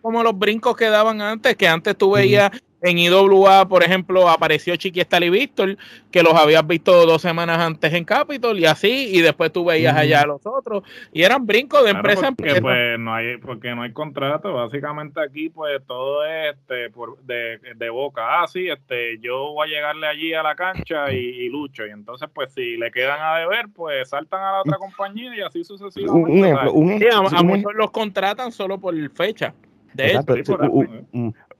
como 0.00 0.22
los 0.22 0.38
brincos 0.38 0.76
que 0.76 0.86
daban 0.86 1.20
antes, 1.20 1.56
que 1.56 1.68
antes 1.68 1.94
tú 1.94 2.12
veías 2.12 2.50
en 2.84 2.98
IWA, 2.98 3.66
por 3.66 3.82
ejemplo, 3.82 4.28
apareció 4.28 4.76
Chiqui 4.76 5.00
y 5.00 5.30
Víctor, 5.30 5.78
que 6.10 6.22
los 6.22 6.34
habías 6.34 6.66
visto 6.66 7.06
dos 7.06 7.22
semanas 7.22 7.58
antes 7.58 7.92
en 7.94 8.04
Capitol 8.04 8.58
y 8.58 8.66
así, 8.66 9.08
y 9.10 9.22
después 9.22 9.50
tú 9.50 9.64
veías 9.64 9.96
allá 9.96 10.20
a 10.20 10.26
los 10.26 10.44
otros, 10.44 10.84
y 11.10 11.22
eran 11.22 11.46
brincos 11.46 11.82
de 11.82 11.90
empresa 11.90 12.30
porque, 12.32 12.56
en 12.56 12.62
Pues, 12.62 12.98
no 12.98 13.14
hay, 13.14 13.38
porque 13.38 13.74
no 13.74 13.82
hay 13.82 13.92
contrato, 13.92 14.52
básicamente 14.52 15.18
aquí 15.20 15.48
pues 15.48 15.80
todo 15.86 16.26
es 16.26 16.54
este, 16.54 16.90
por, 16.90 17.18
de, 17.22 17.58
de, 17.74 17.88
boca, 17.88 18.42
ah, 18.42 18.46
sí, 18.46 18.68
este, 18.68 19.18
yo 19.18 19.52
voy 19.54 19.68
a 19.68 19.70
llegarle 19.70 20.06
allí 20.06 20.34
a 20.34 20.42
la 20.42 20.54
cancha 20.54 21.10
y, 21.10 21.48
lucho, 21.48 21.86
y 21.86 21.90
entonces 21.90 22.28
pues 22.34 22.52
si 22.52 22.76
le 22.76 22.90
quedan 22.90 23.18
a 23.22 23.38
deber, 23.38 23.68
pues 23.74 24.10
saltan 24.10 24.42
a 24.42 24.52
la 24.52 24.60
otra 24.60 24.76
compañía 24.76 25.34
y 25.34 25.40
así 25.40 25.64
sucesivamente. 25.64 26.32
Un 26.32 26.44
ejemplo, 26.44 26.72
un, 26.72 27.34
a, 27.34 27.42
muchos 27.42 27.74
los 27.74 27.90
contratan 27.90 28.52
solo 28.52 28.78
por 28.78 28.94
fecha. 29.12 29.54
De 29.94 30.06
Exacto, 30.06 30.34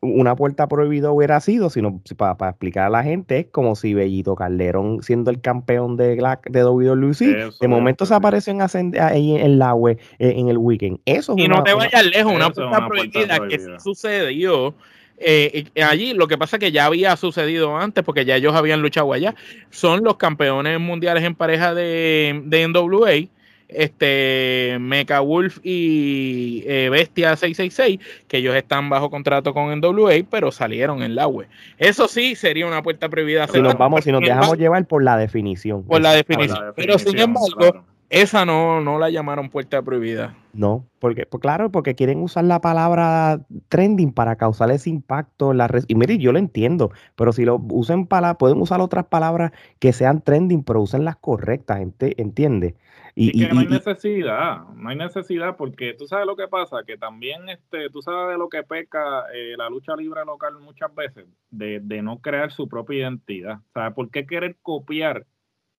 una 0.05 0.37
puerta 0.37 0.69
prohibida 0.69 1.11
hubiera 1.11 1.41
sido, 1.41 1.71
sino 1.71 2.01
para, 2.17 2.51
explicar 2.51 2.87
a 2.87 2.91
la 2.91 3.03
gente, 3.03 3.41
es 3.41 3.47
como 3.47 3.75
si 3.75 3.95
Bellito 3.95 4.35
Calderón, 4.35 5.03
siendo 5.03 5.31
el 5.31 5.41
campeón 5.41 5.97
de, 5.97 6.17
de 6.17 6.65
WWE, 6.65 7.51
de 7.61 7.69
momento 7.69 8.07
se 8.07 8.15
aparece 8.15 8.51
en, 8.51 8.61
ahí 9.01 9.37
en 9.37 9.59
la 9.59 9.75
web, 9.75 9.99
eh, 10.19 10.35
en 10.37 10.49
el 10.49 10.59
weekend. 10.59 11.01
Eso 11.05 11.35
y 11.37 11.49
no 11.49 11.63
te 11.63 11.75
vayas 11.75 12.05
lejos, 12.07 12.33
una 12.33 12.51
puerta 12.51 12.87
prohibida 12.87 13.49
que 13.49 13.61
sucedió. 13.79 14.75
Eh, 15.17 15.67
allí 15.89 16.13
lo 16.13 16.27
que 16.27 16.37
pasa 16.37 16.57
es 16.57 16.61
que 16.61 16.73
ya 16.73 16.87
había 16.87 17.17
sucedido 17.17 17.77
antes 17.77 18.03
porque 18.03 18.25
ya 18.25 18.37
ellos 18.37 18.55
habían 18.55 18.83
luchado 18.83 19.13
allá. 19.13 19.35
Son 19.71 20.03
los 20.03 20.17
campeones 20.17 20.79
mundiales 20.81 21.25
en 21.25 21.35
pareja 21.35 21.75
de, 21.75 22.43
de 22.45 22.69
NWA 22.69 23.29
este 23.69 24.77
Mecha 24.81 25.21
Wolf 25.21 25.59
y 25.63 26.63
eh, 26.67 26.89
Bestia 26.91 27.37
666, 27.37 28.01
que 28.29 28.39
ellos 28.39 28.55
están 28.55 28.89
bajo 28.89 29.11
contrato 29.11 29.55
con 29.55 29.79
NWA, 29.79 30.15
pero 30.31 30.53
salieron 30.53 31.03
en 31.03 31.15
la 31.15 31.27
web. 31.27 31.49
Eso 31.79 32.09
sí 32.09 32.35
sería 32.35 32.67
una 32.67 32.83
puerta 32.83 33.09
prohibida. 33.09 33.47
Si 33.49 33.61
nos 33.61 33.77
vamos, 33.77 34.05
si 34.05 34.13
nos 34.13 34.21
dejamos 34.21 34.59
llevar 34.59 34.85
por 34.87 35.03
la 35.03 35.17
definición. 35.17 35.85
Por 35.85 36.01
la 36.01 36.13
definición. 36.13 36.73
pero 36.77 36.99
sin 36.99 37.19
embargo, 37.19 37.85
esa 38.11 38.45
no, 38.45 38.81
no 38.81 38.99
la 38.99 39.11
llamaron 39.11 39.51
puerta 39.51 39.83
prohibida. 39.83 40.37
No, 40.53 40.87
porque, 41.01 41.27
pues 41.27 41.41
claro, 41.41 41.71
porque 41.73 41.95
quieren 41.95 42.21
usar 42.21 42.45
la 42.45 42.61
palabra 42.61 43.41
trending 43.69 44.13
para 44.13 44.37
causar 44.37 44.71
ese 44.71 44.91
impacto 44.91 45.51
en 45.51 45.59
la 45.59 45.69
red. 45.69 45.85
Y 45.89 45.97
mire, 45.97 46.17
yo 46.19 46.33
lo 46.33 46.39
entiendo, 46.39 46.93
pero 47.17 47.33
si 47.33 47.45
lo 47.45 47.57
usen 47.71 48.07
para, 48.07 48.35
pueden 48.39 48.61
usar 48.61 48.81
otras 48.81 49.07
palabras 49.07 49.53
que 49.81 49.93
sean 49.93 50.23
trending, 50.23 50.63
pero 50.63 50.81
usen 50.81 51.05
las 51.05 51.17
correctas, 51.17 51.81
¿entiendes? 51.81 52.75
Y, 53.17 53.47
que 53.47 53.55
no 53.55 53.61
hay 53.61 53.69
necesidad, 53.69 54.65
no 54.75 54.89
hay 54.89 54.97
necesidad 54.97 55.57
porque 55.57 55.95
tú 55.95 56.09
sabes 56.09 56.27
lo 56.27 56.35
que 56.35 56.49
pasa, 56.49 56.79
que 56.85 56.97
también 56.97 57.49
este, 57.49 57.89
tú 57.91 58.03
sabes 58.03 58.33
de 58.33 58.39
lo 58.39 58.49
que 58.49 58.65
peca 58.65 59.27
eh, 59.33 59.55
la 59.57 59.71
lucha 59.71 59.95
libre 59.95 60.25
local 60.25 60.59
muchas 60.59 60.93
veces, 60.93 61.27
de, 61.51 61.81
no 62.03 62.19
crear 62.19 62.51
su 62.51 62.69
propia 62.69 62.99
identidad. 62.99 63.61
¿Sabes 63.73 63.95
por 63.95 64.11
qué 64.11 64.27
querer 64.27 64.57
copiar 64.63 65.27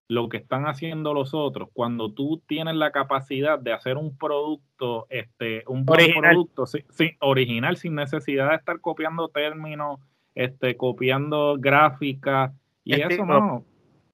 lo 0.08 0.28
que 0.28 0.36
están 0.36 0.66
haciendo 0.66 1.14
los 1.14 1.34
otros 1.34 1.68
cuando 1.72 2.12
tú 2.12 2.42
tienes 2.46 2.76
la 2.76 2.92
capacidad 2.92 3.58
de 3.58 3.72
hacer 3.72 3.96
un 3.96 4.16
producto, 4.16 5.06
este, 5.10 5.64
un 5.66 5.84
buen 5.84 6.12
producto 6.20 6.66
sí, 6.66 6.84
original 7.20 7.76
sin 7.76 7.94
necesidad 7.94 8.50
de 8.50 8.56
estar 8.56 8.80
copiando 8.80 9.28
términos, 9.28 10.00
este, 10.34 10.76
copiando 10.76 11.56
gráficas 11.58 12.52
y 12.84 13.00
eso 13.00 13.26
no. 13.26 13.64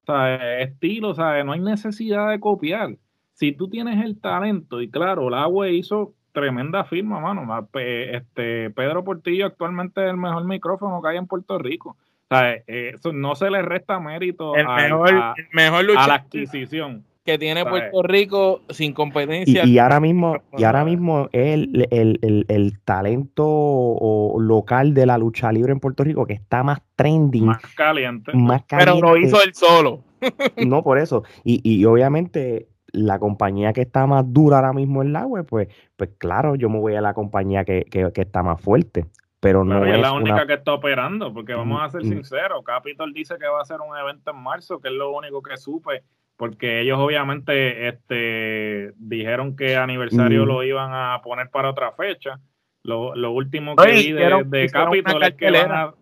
O 0.06 0.16
estilo, 0.58 1.14
¿sabes? 1.14 1.44
No 1.44 1.52
hay 1.52 1.60
necesidad 1.60 2.30
de 2.30 2.40
copiar 2.40 2.96
si 3.34 3.52
tú 3.52 3.68
tienes 3.68 4.04
el 4.04 4.20
talento, 4.20 4.80
y 4.80 4.90
claro, 4.90 5.30
la 5.30 5.42
agua 5.42 5.68
hizo 5.68 6.14
tremenda 6.32 6.84
firma, 6.84 7.20
mano. 7.20 7.68
Este, 7.74 8.70
Pedro 8.70 9.04
Portillo 9.04 9.46
actualmente 9.46 10.04
es 10.04 10.10
el 10.10 10.16
mejor 10.16 10.44
micrófono 10.44 11.02
que 11.02 11.08
hay 11.08 11.16
en 11.16 11.26
Puerto 11.26 11.58
Rico. 11.58 11.96
O 12.32 12.38
sea, 12.38 12.54
eh, 12.54 12.92
eso 12.94 13.12
no 13.12 13.34
se 13.34 13.50
le 13.50 13.62
resta 13.62 14.00
mérito 14.00 14.54
el 14.56 14.66
a, 14.66 15.34
mejor, 15.52 15.90
a 15.96 16.06
la 16.06 16.14
adquisición 16.14 17.04
que 17.24 17.38
tiene 17.38 17.64
Puerto 17.64 18.02
Rico 18.02 18.62
sin 18.70 18.92
competencia. 18.92 19.64
Y, 19.64 19.78
ahora 19.78 20.00
mismo, 20.00 20.38
y 20.58 20.64
ahora 20.64 20.84
mismo 20.84 21.28
el, 21.32 21.86
el, 21.90 22.46
el, 22.48 22.80
talento 22.80 24.34
local 24.38 24.92
de 24.92 25.06
la 25.06 25.18
lucha 25.18 25.52
libre 25.52 25.72
en 25.72 25.78
Puerto 25.78 26.02
Rico 26.02 26.26
que 26.26 26.32
está 26.32 26.64
más 26.64 26.80
trending. 26.96 27.46
Más 27.46 27.62
caliente. 27.76 28.32
Más 28.34 28.64
caliente. 28.64 29.00
Pero 29.00 29.14
lo 29.14 29.16
hizo 29.16 29.40
él 29.42 29.54
solo. 29.54 30.02
no, 30.66 30.82
por 30.82 30.98
eso. 30.98 31.22
Y, 31.44 31.60
y 31.62 31.84
obviamente 31.84 32.66
la 32.92 33.18
compañía 33.18 33.72
que 33.72 33.82
está 33.82 34.06
más 34.06 34.24
dura 34.32 34.56
ahora 34.56 34.72
mismo 34.72 35.02
en 35.02 35.12
la 35.12 35.26
web, 35.26 35.46
pues, 35.46 35.68
pues 35.96 36.10
claro, 36.18 36.54
yo 36.54 36.68
me 36.68 36.78
voy 36.78 36.94
a 36.94 37.00
la 37.00 37.14
compañía 37.14 37.64
que, 37.64 37.86
está 38.14 38.42
más 38.42 38.60
fuerte. 38.60 39.06
Pero 39.42 39.64
no 39.64 39.84
es, 39.84 39.98
la 39.98 40.12
única 40.12 40.46
que 40.46 40.54
está 40.54 40.72
operando, 40.72 41.34
porque 41.34 41.52
vamos 41.52 41.82
a 41.82 41.88
ser 41.88 42.02
sinceros, 42.02 42.62
Capitol 42.62 43.12
dice 43.12 43.34
que 43.40 43.48
va 43.48 43.60
a 43.60 43.64
ser 43.64 43.80
un 43.80 43.96
evento 43.96 44.30
en 44.30 44.36
marzo, 44.36 44.80
que 44.80 44.86
es 44.86 44.94
lo 44.94 45.10
único 45.10 45.42
que 45.42 45.56
supe, 45.56 46.04
porque 46.36 46.80
ellos 46.80 46.96
obviamente 47.00 47.88
este, 47.88 48.92
dijeron 48.98 49.56
que 49.56 49.74
aniversario 49.74 50.46
lo 50.46 50.62
iban 50.62 50.92
a 50.94 51.20
poner 51.24 51.50
para 51.50 51.70
otra 51.70 51.90
fecha. 51.90 52.38
Lo, 52.84 53.16
lo 53.16 53.32
último 53.32 53.74
que 53.74 53.90
vi 53.90 54.12
de, 54.12 54.70
Capitol 54.72 55.24
es 55.24 55.34
que 55.34 55.50
van 55.50 55.72
a, 55.72 55.94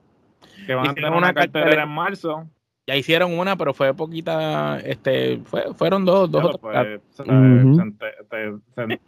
que 0.67 0.75
van 0.75 0.91
a 0.91 0.95
tener 0.95 1.11
una 1.11 1.33
cartelera 1.33 1.85
en 1.85 1.89
marzo 1.89 2.47
ya 2.91 2.97
hicieron 2.97 3.39
una, 3.39 3.55
pero 3.55 3.73
fue 3.73 3.95
poquita, 3.95 4.81
este, 4.81 5.39
fue, 5.45 5.73
fueron 5.75 6.05
dos, 6.05 6.29
dos 6.29 6.59
pues, 6.59 7.01
se, 7.13 7.23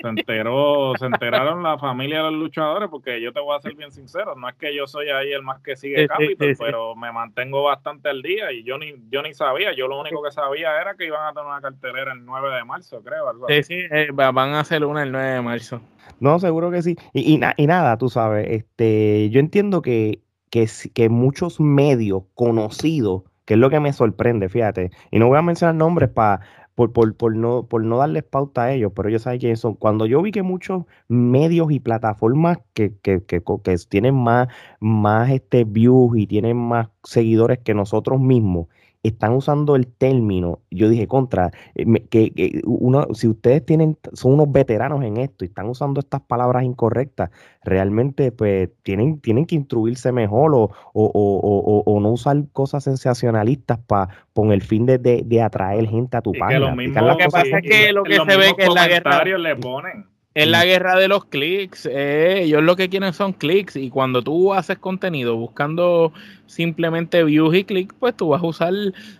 enteró, 0.09 0.93
se 0.97 1.07
enteraron 1.07 1.65
la 1.65 1.77
familia 1.79 2.19
de 2.19 2.31
los 2.31 2.35
luchadores, 2.35 2.89
porque 2.89 3.21
yo 3.21 3.33
te 3.33 3.41
voy 3.41 3.57
a 3.57 3.61
ser 3.61 3.75
bien 3.75 3.91
sincero, 3.91 4.37
no 4.37 4.49
es 4.49 4.55
que 4.55 4.73
yo 4.73 4.87
soy 4.87 5.09
ahí 5.09 5.33
el 5.33 5.43
más 5.43 5.61
que 5.63 5.75
sigue 5.75 6.07
Capitol, 6.07 6.55
pero 6.61 6.95
me 6.95 7.11
mantengo 7.11 7.65
bastante 7.65 8.09
al 8.09 8.23
día 8.23 8.53
y 8.53 8.63
yo 8.63 8.79
ni, 8.79 8.95
yo 9.11 9.21
ni 9.21 9.35
sabía, 9.35 9.75
yo 9.75 9.89
lo 9.89 9.99
único 9.99 10.23
que 10.23 10.31
sabía 10.31 10.81
era 10.81 10.95
que 10.95 11.07
iban 11.07 11.27
a 11.27 11.33
tener 11.33 11.49
una 11.49 11.61
cartelera 11.61 12.13
el 12.13 12.25
9 12.25 12.55
de 12.55 12.65
marzo, 12.65 13.03
creo. 13.03 13.29
Algo 13.29 13.49
sí, 13.49 13.65
sí, 13.65 13.81
eh, 13.91 14.11
van 14.13 14.39
a 14.39 14.61
hacer 14.61 14.85
una 14.85 15.03
el 15.03 15.11
9 15.11 15.27
de 15.27 15.43
marzo. 15.43 15.81
No, 16.21 16.39
seguro 16.39 16.71
que 16.71 16.83
sí. 16.83 16.97
Y, 17.13 17.35
y, 17.35 17.41
y 17.57 17.67
nada, 17.67 17.99
tú 17.99 18.09
sabes, 18.09 18.47
este, 18.49 19.29
yo 19.31 19.41
entiendo 19.41 19.83
que, 19.83 20.21
que, 20.51 20.69
que 20.95 21.09
muchos 21.09 21.59
medios 21.59 22.23
conocidos 22.35 23.25
que 23.45 23.55
es 23.55 23.61
lo 23.61 23.71
que 23.71 23.81
me 23.81 23.93
sorprende, 23.93 24.49
fíjate. 24.49 24.91
Y 25.11 25.19
no 25.19 25.29
voy 25.29 25.39
a 25.39 25.43
mencionar 25.43 25.75
nombres 25.75 26.11
para 26.11 26.41
por, 26.75 26.93
por, 27.17 27.37
no, 27.37 27.67
por 27.67 27.85
no 27.85 27.99
darles 27.99 28.25
pauta 28.25 28.65
a 28.65 28.73
ellos, 28.73 28.93
pero 28.95 29.09
ellos 29.09 29.23
saben 29.23 29.41
quiénes 29.41 29.61
son. 29.61 29.75
Cuando 29.75 30.07
yo 30.07 30.23
vi 30.23 30.33
que 30.33 30.43
muchos 30.43 30.85
medios 31.09 31.71
y 31.71 31.81
plataformas 31.81 32.59
que, 32.73 32.97
que, 33.03 33.25
que, 33.25 33.43
que 33.43 33.77
tienen 33.89 34.15
más, 34.15 34.49
más 34.81 35.31
este 35.31 35.65
views 35.65 36.17
y 36.17 36.27
tienen 36.27 36.57
más 36.57 36.89
seguidores 37.05 37.59
que 37.59 37.75
nosotros 37.75 38.21
mismos, 38.21 38.69
están 39.03 39.33
usando 39.33 39.75
el 39.75 39.87
término, 39.87 40.61
yo 40.71 40.89
dije 40.89 41.09
contra, 41.09 41.51
eh, 41.75 41.85
que, 42.09 42.61
uno, 42.65 43.09
si 43.15 43.29
ustedes 43.29 43.65
tienen, 43.67 43.97
son 44.13 44.35
unos 44.35 44.53
veteranos 44.53 45.03
en 45.03 45.17
esto 45.17 45.45
y 45.45 45.49
están 45.49 45.69
usando 45.69 46.01
estas 46.01 46.21
palabras 46.21 46.63
incorrectas, 46.63 47.31
realmente 47.65 48.31
pues 48.31 48.71
tienen, 48.83 49.21
tienen 49.21 49.47
que 49.47 49.57
instruirse 49.57 50.13
mejor 50.13 50.55
o, 50.55 50.71
o, 50.93 51.83
o, 51.85 52.01
no 52.01 52.11
usar 52.11 52.37
cosas 52.53 52.85
sensacionalistas 52.85 53.79
para 53.79 54.09
con 54.33 54.53
el 54.53 54.63
fin 54.63 54.87
de, 54.87 54.99
de, 54.99 55.43
atraer 55.43 55.89
gente 55.89 56.17
a 56.17 56.23
tu 56.23 56.33
página. 56.33 56.75
Lo, 56.75 57.17
que 57.17 57.29
pasa 57.29 57.59
es 57.59 57.63
que 57.63 57.93
lo 57.93 58.05
que 58.05 58.15
se 58.15 58.37
ve 58.37 58.55
que 58.57 58.65
en 58.65 58.75
la 58.75 58.89
guerra 58.89 59.25
le 59.25 59.57
ponen 59.57 60.12
es 60.35 60.49
la 60.49 60.65
guerra 60.65 60.99
de 60.99 61.09
los 61.09 61.25
clics. 61.27 61.87
Eh, 61.87 62.43
ellos 62.45 62.63
lo 62.63 62.77
que 62.77 62.89
quieren 62.89 63.13
son 63.13 63.33
clics. 63.33 63.77
Y 63.77 63.91
cuando 63.91 64.23
tú 64.23 64.55
haces 64.55 64.79
contenido 64.79 65.37
buscando 65.37 66.13
simplemente 66.47 67.23
views 67.25 67.55
y 67.55 67.65
clics, 67.65 67.95
pues 67.99 68.17
tú 68.17 68.29
vas 68.29 68.43
a 68.43 68.47
usar 68.47 68.73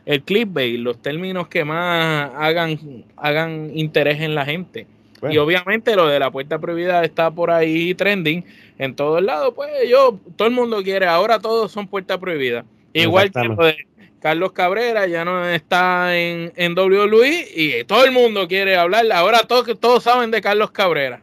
el 0.07 0.23
clickbait, 0.23 0.79
los 0.79 1.01
términos 1.01 1.49
que 1.49 1.65
más 1.65 2.31
hagan, 2.37 3.05
hagan 3.17 3.71
interés 3.75 4.21
en 4.21 4.35
la 4.35 4.45
gente. 4.45 4.87
Y 5.31 5.39
obviamente 5.39 5.95
lo 5.95 6.09
de 6.09 6.19
la 6.19 6.33
puerta 6.33 6.59
prohibida 6.59 7.05
está 7.05 7.31
por 7.31 7.53
ahí 7.53 7.95
trending 7.95 8.45
en 8.79 8.97
todos 8.97 9.23
lados. 9.23 9.53
Pues 9.55 9.71
yo, 9.89 10.19
todo 10.35 10.49
el 10.49 10.55
mundo 10.55 10.83
quiere, 10.83 11.07
ahora 11.07 11.39
todos 11.39 11.71
son 11.71 11.87
puertas 11.87 12.19
prohibidas. 12.19 12.65
Igual 12.93 13.31
que 13.31 13.45
lo 13.45 13.57
de 13.57 13.77
Carlos 14.23 14.53
Cabrera 14.53 15.09
ya 15.09 15.25
no 15.25 15.45
está 15.49 16.17
en, 16.17 16.53
en 16.55 16.79
WWE 16.79 17.45
y 17.57 17.85
todo 17.85 18.05
el 18.05 18.13
mundo 18.13 18.47
quiere 18.47 18.77
hablar. 18.77 19.05
Ahora 19.13 19.41
todos, 19.49 19.79
todos 19.81 20.05
saben 20.05 20.31
de 20.31 20.41
Carlos 20.41 20.71
Cabrera. 20.71 21.23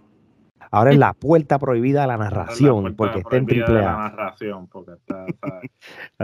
Ahora 0.72 0.92
es 0.92 0.98
la 0.98 1.14
puerta 1.14 1.58
prohibida 1.58 2.02
de 2.02 2.08
la 2.08 2.18
narración, 2.18 2.94
porque 2.96 3.20
está 3.20 3.38
en 3.38 3.46
triple 3.48 3.80
A. 3.80 3.82
La 3.82 3.98
narración, 3.98 4.68
porque 4.68 4.92
está, 4.92 5.26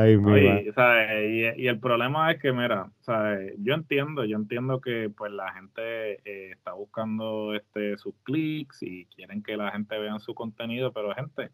y, 0.07 1.63
y, 1.63 1.67
el 1.67 1.79
problema 1.79 2.31
es 2.31 2.39
que, 2.39 2.51
mira, 2.51 2.91
yo 3.57 3.73
entiendo, 3.73 4.23
yo 4.25 4.37
entiendo 4.37 4.81
que 4.81 5.09
pues 5.09 5.31
la 5.31 5.51
gente 5.53 6.19
eh, 6.25 6.51
está 6.51 6.73
buscando 6.73 7.55
este 7.55 7.97
sus 7.97 8.13
clics 8.23 8.83
y 8.83 9.05
quieren 9.15 9.41
que 9.41 9.57
la 9.57 9.71
gente 9.71 9.97
vea 9.97 10.19
su 10.19 10.35
contenido, 10.35 10.93
pero 10.93 11.15
gente, 11.15 11.49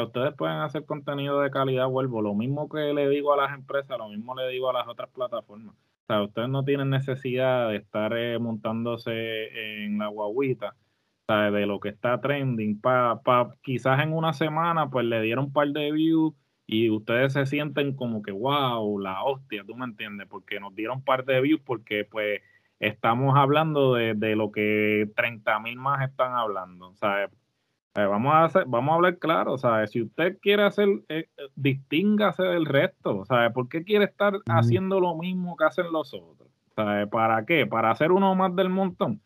ustedes 0.00 0.34
pueden 0.34 0.58
hacer 0.58 0.84
contenido 0.86 1.40
de 1.40 1.50
calidad, 1.50 1.88
vuelvo. 1.88 2.22
Lo 2.22 2.34
mismo 2.34 2.68
que 2.68 2.92
le 2.94 3.08
digo 3.08 3.32
a 3.32 3.36
las 3.36 3.54
empresas, 3.54 3.98
lo 3.98 4.08
mismo 4.08 4.34
le 4.34 4.48
digo 4.48 4.70
a 4.70 4.72
las 4.72 4.88
otras 4.88 5.10
plataformas. 5.10 5.74
O 5.74 6.06
sea, 6.06 6.22
ustedes 6.22 6.48
no 6.48 6.64
tienen 6.64 6.90
necesidad 6.90 7.68
de 7.68 7.76
estar 7.76 8.16
eh, 8.16 8.38
montándose 8.38 9.84
en 9.84 9.98
la 9.98 10.08
guaguita 10.08 10.74
de 11.50 11.66
lo 11.66 11.80
que 11.80 11.88
está 11.88 12.20
trending. 12.20 12.80
Pa, 12.80 13.20
pa, 13.22 13.54
quizás 13.62 14.02
en 14.02 14.12
una 14.12 14.32
semana, 14.32 14.90
pues 14.90 15.06
le 15.06 15.20
dieron 15.22 15.46
un 15.46 15.52
par 15.52 15.68
de 15.68 15.90
views 15.92 16.34
y 16.66 16.90
ustedes 16.90 17.32
se 17.32 17.46
sienten 17.46 17.94
como 17.96 18.22
que, 18.22 18.32
wow, 18.32 18.98
la 18.98 19.22
hostia, 19.24 19.64
tú 19.66 19.74
me 19.74 19.84
entiendes, 19.84 20.28
porque 20.28 20.60
nos 20.60 20.74
dieron 20.74 21.02
parte 21.02 21.32
de 21.32 21.40
views, 21.40 21.60
porque 21.64 22.04
pues 22.04 22.40
estamos 22.80 23.36
hablando 23.36 23.94
de, 23.94 24.36
lo 24.36 24.52
que 24.52 25.10
30 25.16 25.58
mil 25.60 25.76
más 25.76 26.08
están 26.08 26.34
hablando, 26.34 26.94
¿sabes? 26.96 27.30
Eh, 27.94 28.06
vamos, 28.06 28.32
a 28.32 28.44
hacer, 28.44 28.64
vamos 28.66 28.92
a 28.92 28.94
hablar 28.94 29.18
claro, 29.18 29.58
¿sabes? 29.58 29.90
Si 29.90 30.00
usted 30.00 30.38
quiere 30.40 30.62
hacer, 30.62 30.88
eh, 31.10 31.26
distíngase 31.56 32.42
del 32.42 32.64
resto, 32.64 33.26
¿sabes? 33.26 33.52
¿Por 33.52 33.68
qué 33.68 33.84
quiere 33.84 34.06
estar 34.06 34.34
haciendo 34.46 34.98
lo 34.98 35.14
mismo 35.14 35.56
que 35.56 35.64
hacen 35.64 35.92
los 35.92 36.14
otros? 36.14 36.48
¿Sabes? 36.74 37.08
¿Para 37.08 37.44
qué? 37.44 37.66
¿Para 37.66 37.90
hacer 37.90 38.10
uno 38.10 38.34
más 38.34 38.56
del 38.56 38.70
montón? 38.70 39.20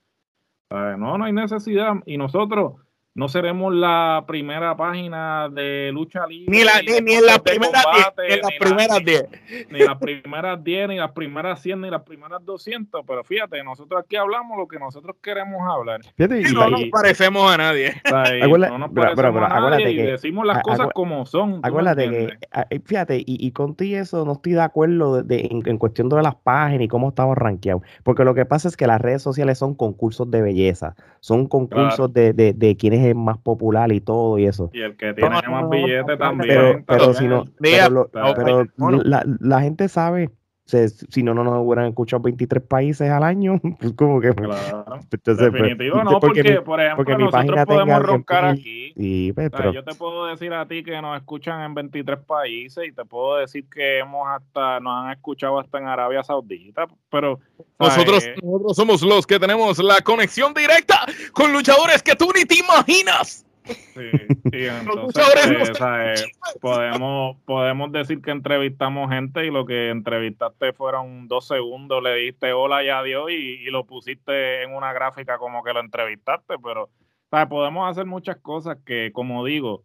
¿Sabes? 0.69 0.99
No, 0.99 1.17
no 1.17 1.25
hay 1.25 1.33
necesidad. 1.33 1.95
Y 2.07 2.19
nosotros, 2.19 2.75
no 3.17 3.29
seremos 3.29 3.75
la 3.75 4.25
primera 4.27 4.77
página 4.77 5.49
de 5.49 5.91
lucha 5.91 6.27
libre. 6.27 6.55
Ni, 6.55 6.65
la, 6.65 6.83
ni, 6.83 7.15
en 7.15 7.25
las 7.25 7.39
primeras 7.39 7.83
10. 8.29 8.41
las 8.43 8.53
primeras 8.61 9.05
10. 9.05 9.27
Ni 9.71 9.79
las 9.79 9.97
primeras 9.97 10.63
10, 10.63 10.89
ni 10.89 10.97
las 10.97 11.13
primeras 11.13 11.63
100, 11.63 11.81
ni 11.81 11.91
las 11.91 12.03
primeras 12.03 12.45
200. 12.45 13.05
Pero 13.07 13.25
fíjate, 13.25 13.65
nosotros 13.65 14.03
aquí 14.05 14.17
hablamos 14.17 14.59
lo 14.59 14.69
que 14.69 14.79
nosotros 14.79 15.17
queremos 15.23 15.63
hablar. 15.67 16.03
Fíjate, 16.15 16.43
y, 16.43 16.53
no 16.53 16.69
nos 16.69 16.85
parecemos 16.93 17.51
a 17.51 17.57
nadie. 17.57 17.95
no 18.05 18.79
nos 18.79 18.91
parecemos 18.91 19.43
a 19.51 19.61
nadie 19.61 19.91
y 19.93 20.03
decimos 20.03 20.47
las 20.47 20.63
cosas 20.63 20.89
como 20.95 21.25
son. 21.25 21.61
Acuérdate 21.63 22.11
que, 22.11 22.81
fíjate, 22.85 23.17
y, 23.21 23.25
y 23.27 23.51
contigo 23.53 23.99
eso 23.99 24.27
no 24.27 24.33
estoy 24.33 24.53
de 24.53 24.63
acuerdo 24.63 25.23
de, 25.23 25.49
en, 25.51 25.79
cuestión 25.79 26.11
de 26.11 26.21
las 26.21 26.35
páginas 26.35 26.85
y 26.85 26.89
cómo 26.89 27.09
estamos 27.09 27.39
rankeados. 27.39 27.81
Porque 28.03 28.25
lo 28.25 28.35
que 28.35 28.45
pasa 28.45 28.69
es 28.69 28.77
que 28.77 28.87
las 28.87 29.01
redes 29.01 29.23
sociales 29.23 29.57
son 29.57 29.75
concursos 29.75 30.31
de 30.31 30.43
belleza. 30.43 30.95
Son 31.21 31.47
concursos 31.47 32.13
de, 32.13 32.35
de, 32.35 32.53
de 32.53 32.77
más 33.15 33.39
popular 33.39 33.93
y 33.93 34.01
todo 34.01 34.39
y 34.39 34.47
eso. 34.47 34.71
Y 34.73 34.83
el 34.83 34.97
que 34.97 35.15
tiene 35.15 35.31
más 35.31 35.69
billetes 35.71 36.19
también. 36.19 36.85
Pero, 36.87 37.15
si 37.15 37.27
no, 37.27 37.45
pero, 37.61 38.67
la, 39.03 39.25
la, 39.41 39.61
gente 39.61 39.89
sabe 39.89 40.31
si 40.67 41.23
no, 41.23 41.33
no 41.33 41.45
nos 41.45 41.65
hubieran 41.65 41.87
escuchado 41.87 42.23
23 42.23 42.63
países 42.65 43.09
al 43.09 43.23
año, 43.23 43.61
pues 43.81 43.93
como 43.93 44.21
que... 44.21 44.35
Claro. 44.35 44.85
Entonces, 45.11 45.51
pues, 45.51 45.53
Definitivo, 45.53 46.03
no, 46.03 46.19
porque, 46.19 46.61
por 46.61 46.81
ejemplo, 46.81 46.97
porque 46.97 47.17
mi 47.17 47.31
página 47.31 47.65
podemos 47.65 48.03
roncar 48.03 48.45
aquí. 48.47 48.76
Y, 48.99 49.31
pues, 49.35 49.51
yo 49.75 49.85
te 49.85 49.95
puedo 49.95 50.25
decir 50.25 50.55
a 50.55 50.67
ti 50.67 50.83
que 50.83 51.03
nos 51.03 51.19
escuchan 51.19 51.61
en 51.61 51.75
23 51.75 52.19
países 52.21 52.89
y 52.89 52.93
te 52.93 53.05
puedo 53.05 53.37
decir 53.37 53.67
que 53.69 53.99
hemos 53.99 54.27
hasta 54.27 54.81
nos 54.81 55.05
han 55.05 55.13
escuchado 55.13 55.61
hasta 55.61 55.77
en 55.79 55.87
Arabia 55.87 56.23
Saudita, 56.23 56.87
pero... 57.11 57.39
Nosotros, 57.79 58.25
nosotros 58.43 58.75
somos 58.75 59.03
los 59.03 59.27
que 59.27 59.39
tenemos 59.39 59.79
la 59.81 59.97
conexión 60.03 60.55
directa 60.55 61.05
con 61.33 61.53
luchadores 61.53 62.03
que 62.03 62.17
tú 62.17 62.31
ni 62.35 62.47
te 62.47 62.59
imaginas. 62.59 63.47
Sí, 63.67 64.11
entonces, 64.53 65.81
eh, 65.81 66.15
podemos, 66.61 67.37
podemos 67.45 67.93
decir 67.93 68.23
que 68.23 68.31
entrevistamos 68.31 69.11
gente 69.11 69.45
y 69.45 69.51
lo 69.51 69.67
que 69.67 69.91
entrevistaste 69.91 70.73
fueron 70.73 71.29
dos 71.29 71.49
segundos, 71.49 72.03
le 72.03 72.15
diste 72.15 72.53
hola 72.53 72.85
y 72.85 72.89
adiós 72.89 73.31
y, 73.31 73.65
lo 73.67 73.85
pusiste 73.85 74.63
en 74.63 74.75
una 74.75 74.93
gráfica 74.93 75.39
como 75.39 75.65
que 75.65 75.73
lo 75.73 75.81
entrevistaste, 75.81 76.55
pero 76.63 76.89
podemos 77.31 77.91
hacer 77.91 78.07
muchas 78.07 78.37
cosas 78.39 78.79
que, 78.85 79.13
como 79.13 79.45
digo, 79.45 79.85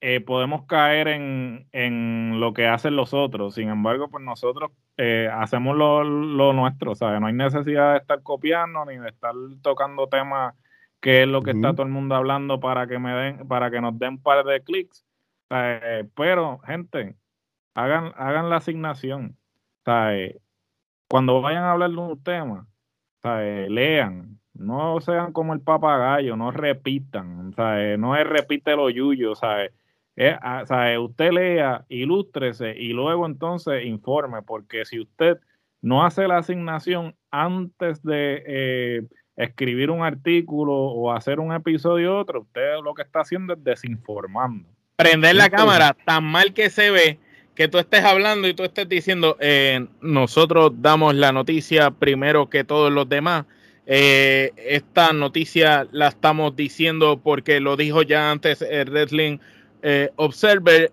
eh, 0.00 0.20
podemos 0.20 0.64
caer 0.64 1.08
en, 1.08 1.68
en, 1.72 2.40
lo 2.40 2.54
que 2.54 2.66
hacen 2.66 2.96
los 2.96 3.12
otros. 3.12 3.54
Sin 3.54 3.68
embargo, 3.68 4.08
pues 4.08 4.24
nosotros 4.24 4.70
eh, 4.96 5.28
hacemos 5.32 5.76
lo, 5.76 6.04
lo 6.04 6.52
nuestro, 6.54 6.94
¿sabes? 6.94 7.20
No 7.20 7.26
hay 7.26 7.34
necesidad 7.34 7.92
de 7.92 7.98
estar 7.98 8.22
copiando 8.22 8.84
ni 8.86 8.96
de 8.96 9.10
estar 9.10 9.34
tocando 9.62 10.06
temas 10.08 10.54
que 11.00 11.22
es 11.22 11.28
lo 11.28 11.42
que 11.42 11.52
está 11.52 11.72
todo 11.72 11.84
el 11.84 11.92
mundo 11.92 12.14
hablando 12.14 12.60
para 12.60 12.86
que 12.86 12.98
me 12.98 13.12
den, 13.12 13.48
para 13.48 13.70
que 13.70 13.80
nos 13.80 13.98
den 13.98 14.14
un 14.14 14.22
par 14.22 14.44
de 14.44 14.62
clics. 14.62 15.04
Eh, 15.50 16.06
pero, 16.14 16.58
gente, 16.60 17.16
hagan, 17.74 18.12
hagan 18.16 18.50
la 18.50 18.56
asignación. 18.56 19.36
Cuando 21.08 21.40
vayan 21.40 21.64
a 21.64 21.72
hablar 21.72 21.90
de 21.90 21.96
un 21.96 22.22
tema, 22.22 22.66
lean, 23.22 24.39
no 24.54 25.00
sean 25.00 25.32
como 25.32 25.54
el 25.54 25.60
papagayo, 25.60 26.36
no 26.36 26.50
repitan, 26.50 27.54
no 27.98 28.16
es 28.16 28.26
repite 28.26 28.76
lo 28.76 28.90
yuyo, 28.90 29.34
¿sabes? 29.34 29.72
Usted 30.16 31.32
lea, 31.32 31.84
ilústrese 31.88 32.74
y 32.76 32.92
luego 32.92 33.26
entonces 33.26 33.84
informe, 33.84 34.42
porque 34.42 34.84
si 34.84 35.00
usted 35.00 35.38
no 35.82 36.04
hace 36.04 36.28
la 36.28 36.38
asignación 36.38 37.14
antes 37.30 38.02
de 38.02 38.42
eh, 38.46 39.02
escribir 39.36 39.90
un 39.90 40.02
artículo 40.02 40.74
o 40.74 41.12
hacer 41.12 41.40
un 41.40 41.52
episodio 41.54 42.18
otro, 42.18 42.42
usted 42.42 42.74
lo 42.84 42.92
que 42.94 43.02
está 43.02 43.20
haciendo 43.20 43.54
es 43.54 43.64
desinformando. 43.64 44.68
Prender 44.96 45.36
la 45.36 45.48
cámara 45.48 45.96
tan 46.04 46.24
mal 46.24 46.52
que 46.52 46.68
se 46.68 46.90
ve 46.90 47.18
que 47.54 47.68
tú 47.68 47.78
estés 47.78 48.04
hablando 48.04 48.48
y 48.48 48.54
tú 48.54 48.64
estés 48.64 48.88
diciendo, 48.88 49.36
eh, 49.40 49.86
nosotros 50.00 50.72
damos 50.76 51.14
la 51.14 51.32
noticia 51.32 51.90
primero 51.90 52.48
que 52.48 52.64
todos 52.64 52.92
los 52.92 53.08
demás. 53.08 53.46
Eh, 53.92 54.52
esta 54.56 55.12
noticia 55.12 55.84
la 55.90 56.06
estamos 56.06 56.54
diciendo 56.54 57.20
porque 57.20 57.58
lo 57.58 57.76
dijo 57.76 58.02
ya 58.02 58.30
antes 58.30 58.62
el 58.62 58.88
Wrestling 58.88 59.38
eh, 59.82 60.10
Observer. 60.14 60.92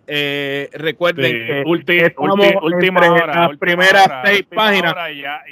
recuerden 0.73 1.31
que 1.31 1.63
última 1.67 3.12
hora, 3.12 3.47
las 3.47 3.57
primeras 3.60 4.10
seis 4.25 4.43
páginas. 4.45 4.95
ya, 5.15 5.43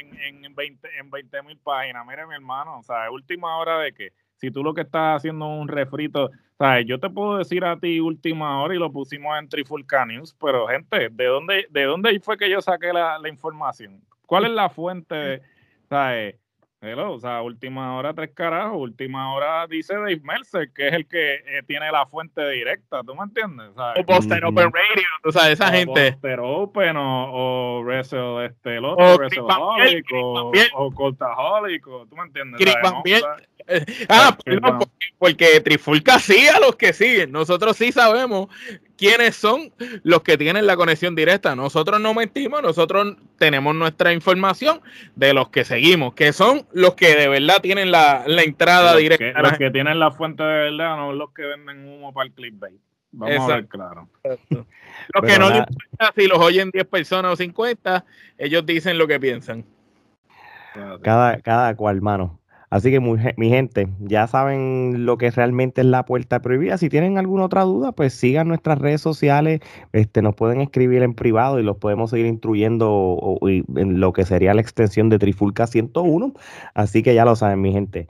en, 0.00 0.44
en 0.44 1.10
20 1.10 1.42
mil 1.44 1.58
páginas. 1.58 2.04
Mire, 2.04 2.26
mi 2.26 2.34
hermano, 2.34 2.80
o 2.80 2.82
sea, 2.82 3.08
última 3.08 3.56
hora 3.56 3.78
de 3.78 3.92
que 3.92 4.12
si 4.34 4.50
tú 4.50 4.64
lo 4.64 4.74
que 4.74 4.80
estás 4.80 5.18
haciendo 5.18 5.46
es 5.54 5.60
un 5.60 5.68
refrito, 5.68 6.30
¿sabes? 6.58 6.86
Yo 6.86 6.98
te 6.98 7.08
puedo 7.08 7.38
decir 7.38 7.64
a 7.64 7.78
ti 7.78 8.00
última 8.00 8.60
hora 8.62 8.74
y 8.74 8.78
lo 8.78 8.90
pusimos 8.90 9.38
en 9.38 9.48
Trifulca 9.48 10.04
News, 10.06 10.34
pero 10.40 10.66
gente, 10.66 11.08
¿de 11.10 11.24
dónde, 11.26 11.66
de 11.70 11.84
dónde 11.84 12.18
fue 12.20 12.36
que 12.36 12.50
yo 12.50 12.60
saqué 12.60 12.92
la, 12.92 13.18
la 13.18 13.28
información? 13.28 14.00
¿Cuál 14.26 14.46
es 14.46 14.50
la 14.50 14.68
fuente? 14.68 15.42
¿Sabes? 15.88 16.36
Hello, 16.80 17.12
o 17.12 17.18
sea, 17.18 17.42
última 17.42 17.96
hora 17.96 18.14
tres 18.14 18.30
carajos, 18.32 18.78
última 18.78 19.34
hora 19.34 19.66
dice 19.66 19.94
Dave 19.94 20.20
Mercer, 20.22 20.70
que 20.72 20.86
es 20.86 20.94
el 20.94 21.08
que 21.08 21.34
eh, 21.34 21.62
tiene 21.66 21.90
la 21.90 22.06
fuente 22.06 22.48
directa, 22.50 23.02
¿tú 23.02 23.16
me 23.16 23.24
entiendes? 23.24 23.70
O 23.96 24.06
Poster 24.06 24.44
Open 24.44 24.70
Radio, 24.72 25.06
o 25.24 25.32
sea, 25.32 25.50
esa 25.50 25.72
gente. 25.72 26.12
Poster 26.12 26.38
Open 26.38 26.96
o, 26.96 27.32
o 27.32 27.82
Wrestle, 27.82 28.46
este, 28.46 28.76
el 28.76 28.84
otro, 28.84 29.16
Wrestleholic 29.16 30.06
o, 30.14 30.52
o 30.74 30.90
Cultaholic, 30.92 31.82
¿tú 31.82 32.14
me 32.16 32.22
entiendes? 32.22 33.24
ah, 34.08 34.38
porque, 35.18 35.60
Trifulca 35.60 36.20
sí 36.20 36.46
a 36.46 36.60
los 36.60 36.76
que 36.76 36.92
siguen. 36.92 37.32
Nosotros 37.32 37.76
sí 37.76 37.90
sabemos 37.90 38.48
quiénes 38.98 39.36
son 39.36 39.72
los 40.02 40.22
que 40.22 40.36
tienen 40.36 40.66
la 40.66 40.76
conexión 40.76 41.14
directa. 41.14 41.54
Nosotros 41.54 42.00
no 42.00 42.12
mentimos, 42.12 42.60
nosotros 42.62 43.16
tenemos 43.38 43.74
nuestra 43.74 44.12
información 44.12 44.80
de 45.16 45.32
los 45.32 45.48
que 45.48 45.64
seguimos, 45.64 46.12
que 46.14 46.32
son 46.32 46.66
los 46.72 46.94
que 46.94 47.14
de 47.14 47.28
verdad 47.28 47.56
tienen 47.62 47.90
la, 47.90 48.24
entrada 48.44 48.94
directa. 48.96 49.40
los 49.40 49.52
que 49.56 49.70
tienen 49.70 49.98
la 49.98 50.10
fuente 50.10 50.42
de 50.42 50.70
verdad, 50.70 50.96
no 50.96 51.12
los 51.12 51.30
que 51.30 51.42
venden 51.42 51.88
humo 51.88 52.12
para 52.12 52.26
el 52.26 52.34
clickbait. 52.34 52.80
Vamos 53.10 53.50
a 53.50 53.56
ver 53.56 53.68
claro. 53.68 54.08
Los 55.14 55.24
que 55.24 55.38
no 55.38 55.48
les 55.48 55.60
importa 55.60 56.12
si 56.14 56.26
los 56.26 56.38
oyen 56.38 56.70
10 56.70 56.84
personas 56.86 57.32
o 57.32 57.36
50, 57.36 58.04
ellos 58.36 58.66
dicen 58.66 58.98
lo 58.98 59.06
que 59.06 59.18
piensan. 59.18 59.64
Cada, 61.02 61.40
cada 61.40 61.74
cual, 61.74 62.02
mano. 62.02 62.38
Así 62.70 62.90
que 62.90 63.00
mi 63.00 63.48
gente, 63.48 63.88
ya 64.00 64.26
saben 64.26 65.06
lo 65.06 65.16
que 65.16 65.30
realmente 65.30 65.80
es 65.80 65.86
la 65.86 66.04
puerta 66.04 66.40
prohibida. 66.40 66.76
Si 66.78 66.88
tienen 66.88 67.16
alguna 67.18 67.44
otra 67.44 67.62
duda, 67.62 67.92
pues 67.92 68.12
sigan 68.14 68.48
nuestras 68.48 68.78
redes 68.78 69.00
sociales, 69.00 69.60
este, 69.92 70.22
nos 70.22 70.34
pueden 70.34 70.60
escribir 70.60 71.02
en 71.02 71.14
privado 71.14 71.58
y 71.58 71.62
los 71.62 71.78
podemos 71.78 72.10
seguir 72.10 72.26
instruyendo 72.26 73.38
en 73.42 74.00
lo 74.00 74.12
que 74.12 74.24
sería 74.24 74.54
la 74.54 74.60
extensión 74.60 75.08
de 75.08 75.18
Trifulca 75.18 75.66
101. 75.66 76.34
Así 76.74 77.02
que 77.02 77.14
ya 77.14 77.24
lo 77.24 77.36
saben, 77.36 77.60
mi 77.60 77.72
gente. 77.72 78.06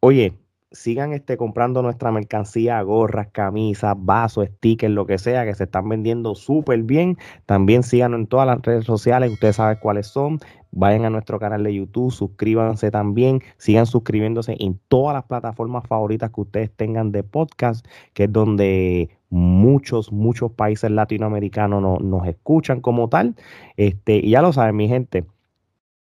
Oye, 0.00 0.34
sigan 0.72 1.12
este, 1.12 1.36
comprando 1.36 1.82
nuestra 1.82 2.12
mercancía, 2.12 2.80
gorras, 2.82 3.28
camisas, 3.32 3.94
vasos, 3.98 4.48
stickers, 4.56 4.92
lo 4.92 5.06
que 5.06 5.18
sea, 5.18 5.44
que 5.44 5.54
se 5.54 5.64
están 5.64 5.88
vendiendo 5.88 6.34
súper 6.34 6.82
bien. 6.82 7.16
También 7.46 7.82
síganos 7.82 8.20
en 8.20 8.26
todas 8.26 8.46
las 8.46 8.60
redes 8.62 8.84
sociales, 8.84 9.32
ustedes 9.32 9.56
saben 9.56 9.78
cuáles 9.80 10.06
son. 10.08 10.40
Vayan 10.70 11.04
a 11.04 11.10
nuestro 11.10 11.38
canal 11.38 11.64
de 11.64 11.74
YouTube, 11.74 12.12
suscríbanse 12.12 12.90
también, 12.90 13.42
sigan 13.56 13.86
suscribiéndose 13.86 14.56
en 14.58 14.78
todas 14.88 15.14
las 15.14 15.24
plataformas 15.24 15.86
favoritas 15.86 16.30
que 16.30 16.40
ustedes 16.40 16.70
tengan 16.70 17.12
de 17.12 17.22
podcast, 17.22 17.86
que 18.12 18.24
es 18.24 18.32
donde 18.32 19.10
muchos, 19.30 20.12
muchos 20.12 20.52
países 20.52 20.90
latinoamericanos 20.90 22.02
nos 22.02 22.26
escuchan 22.26 22.80
como 22.80 23.08
tal. 23.08 23.34
Este, 23.76 24.16
y 24.16 24.30
ya 24.30 24.42
lo 24.42 24.52
saben, 24.52 24.76
mi 24.76 24.88
gente, 24.88 25.24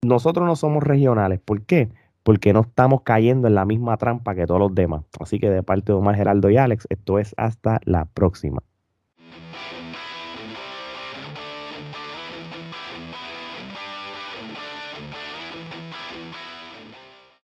nosotros 0.03 0.47
no 0.47 0.57
somos 0.57 0.83
regionales. 0.83 1.41
¿Por 1.41 1.63
qué? 1.63 1.91
porque 2.23 2.53
no 2.53 2.61
estamos 2.61 3.03
cayendo 3.03 3.49
en 3.49 3.55
la 3.55 3.65
misma 3.65 3.97
trampa 3.97 4.35
que 4.35 4.47
todos 4.47 4.61
los 4.61 4.75
demás. 4.75 5.03
Así 5.19 5.39
que 5.39 5.51
de 5.51 5.63
parte 5.63 5.93
de 5.93 5.99
Omar 5.99 6.15
Geraldo 6.17 6.51
y 6.51 6.57
Alex, 6.57 6.87
esto 6.89 7.19
es 7.19 7.35
hasta 7.37 7.81
la 7.85 8.05
próxima. 8.05 8.63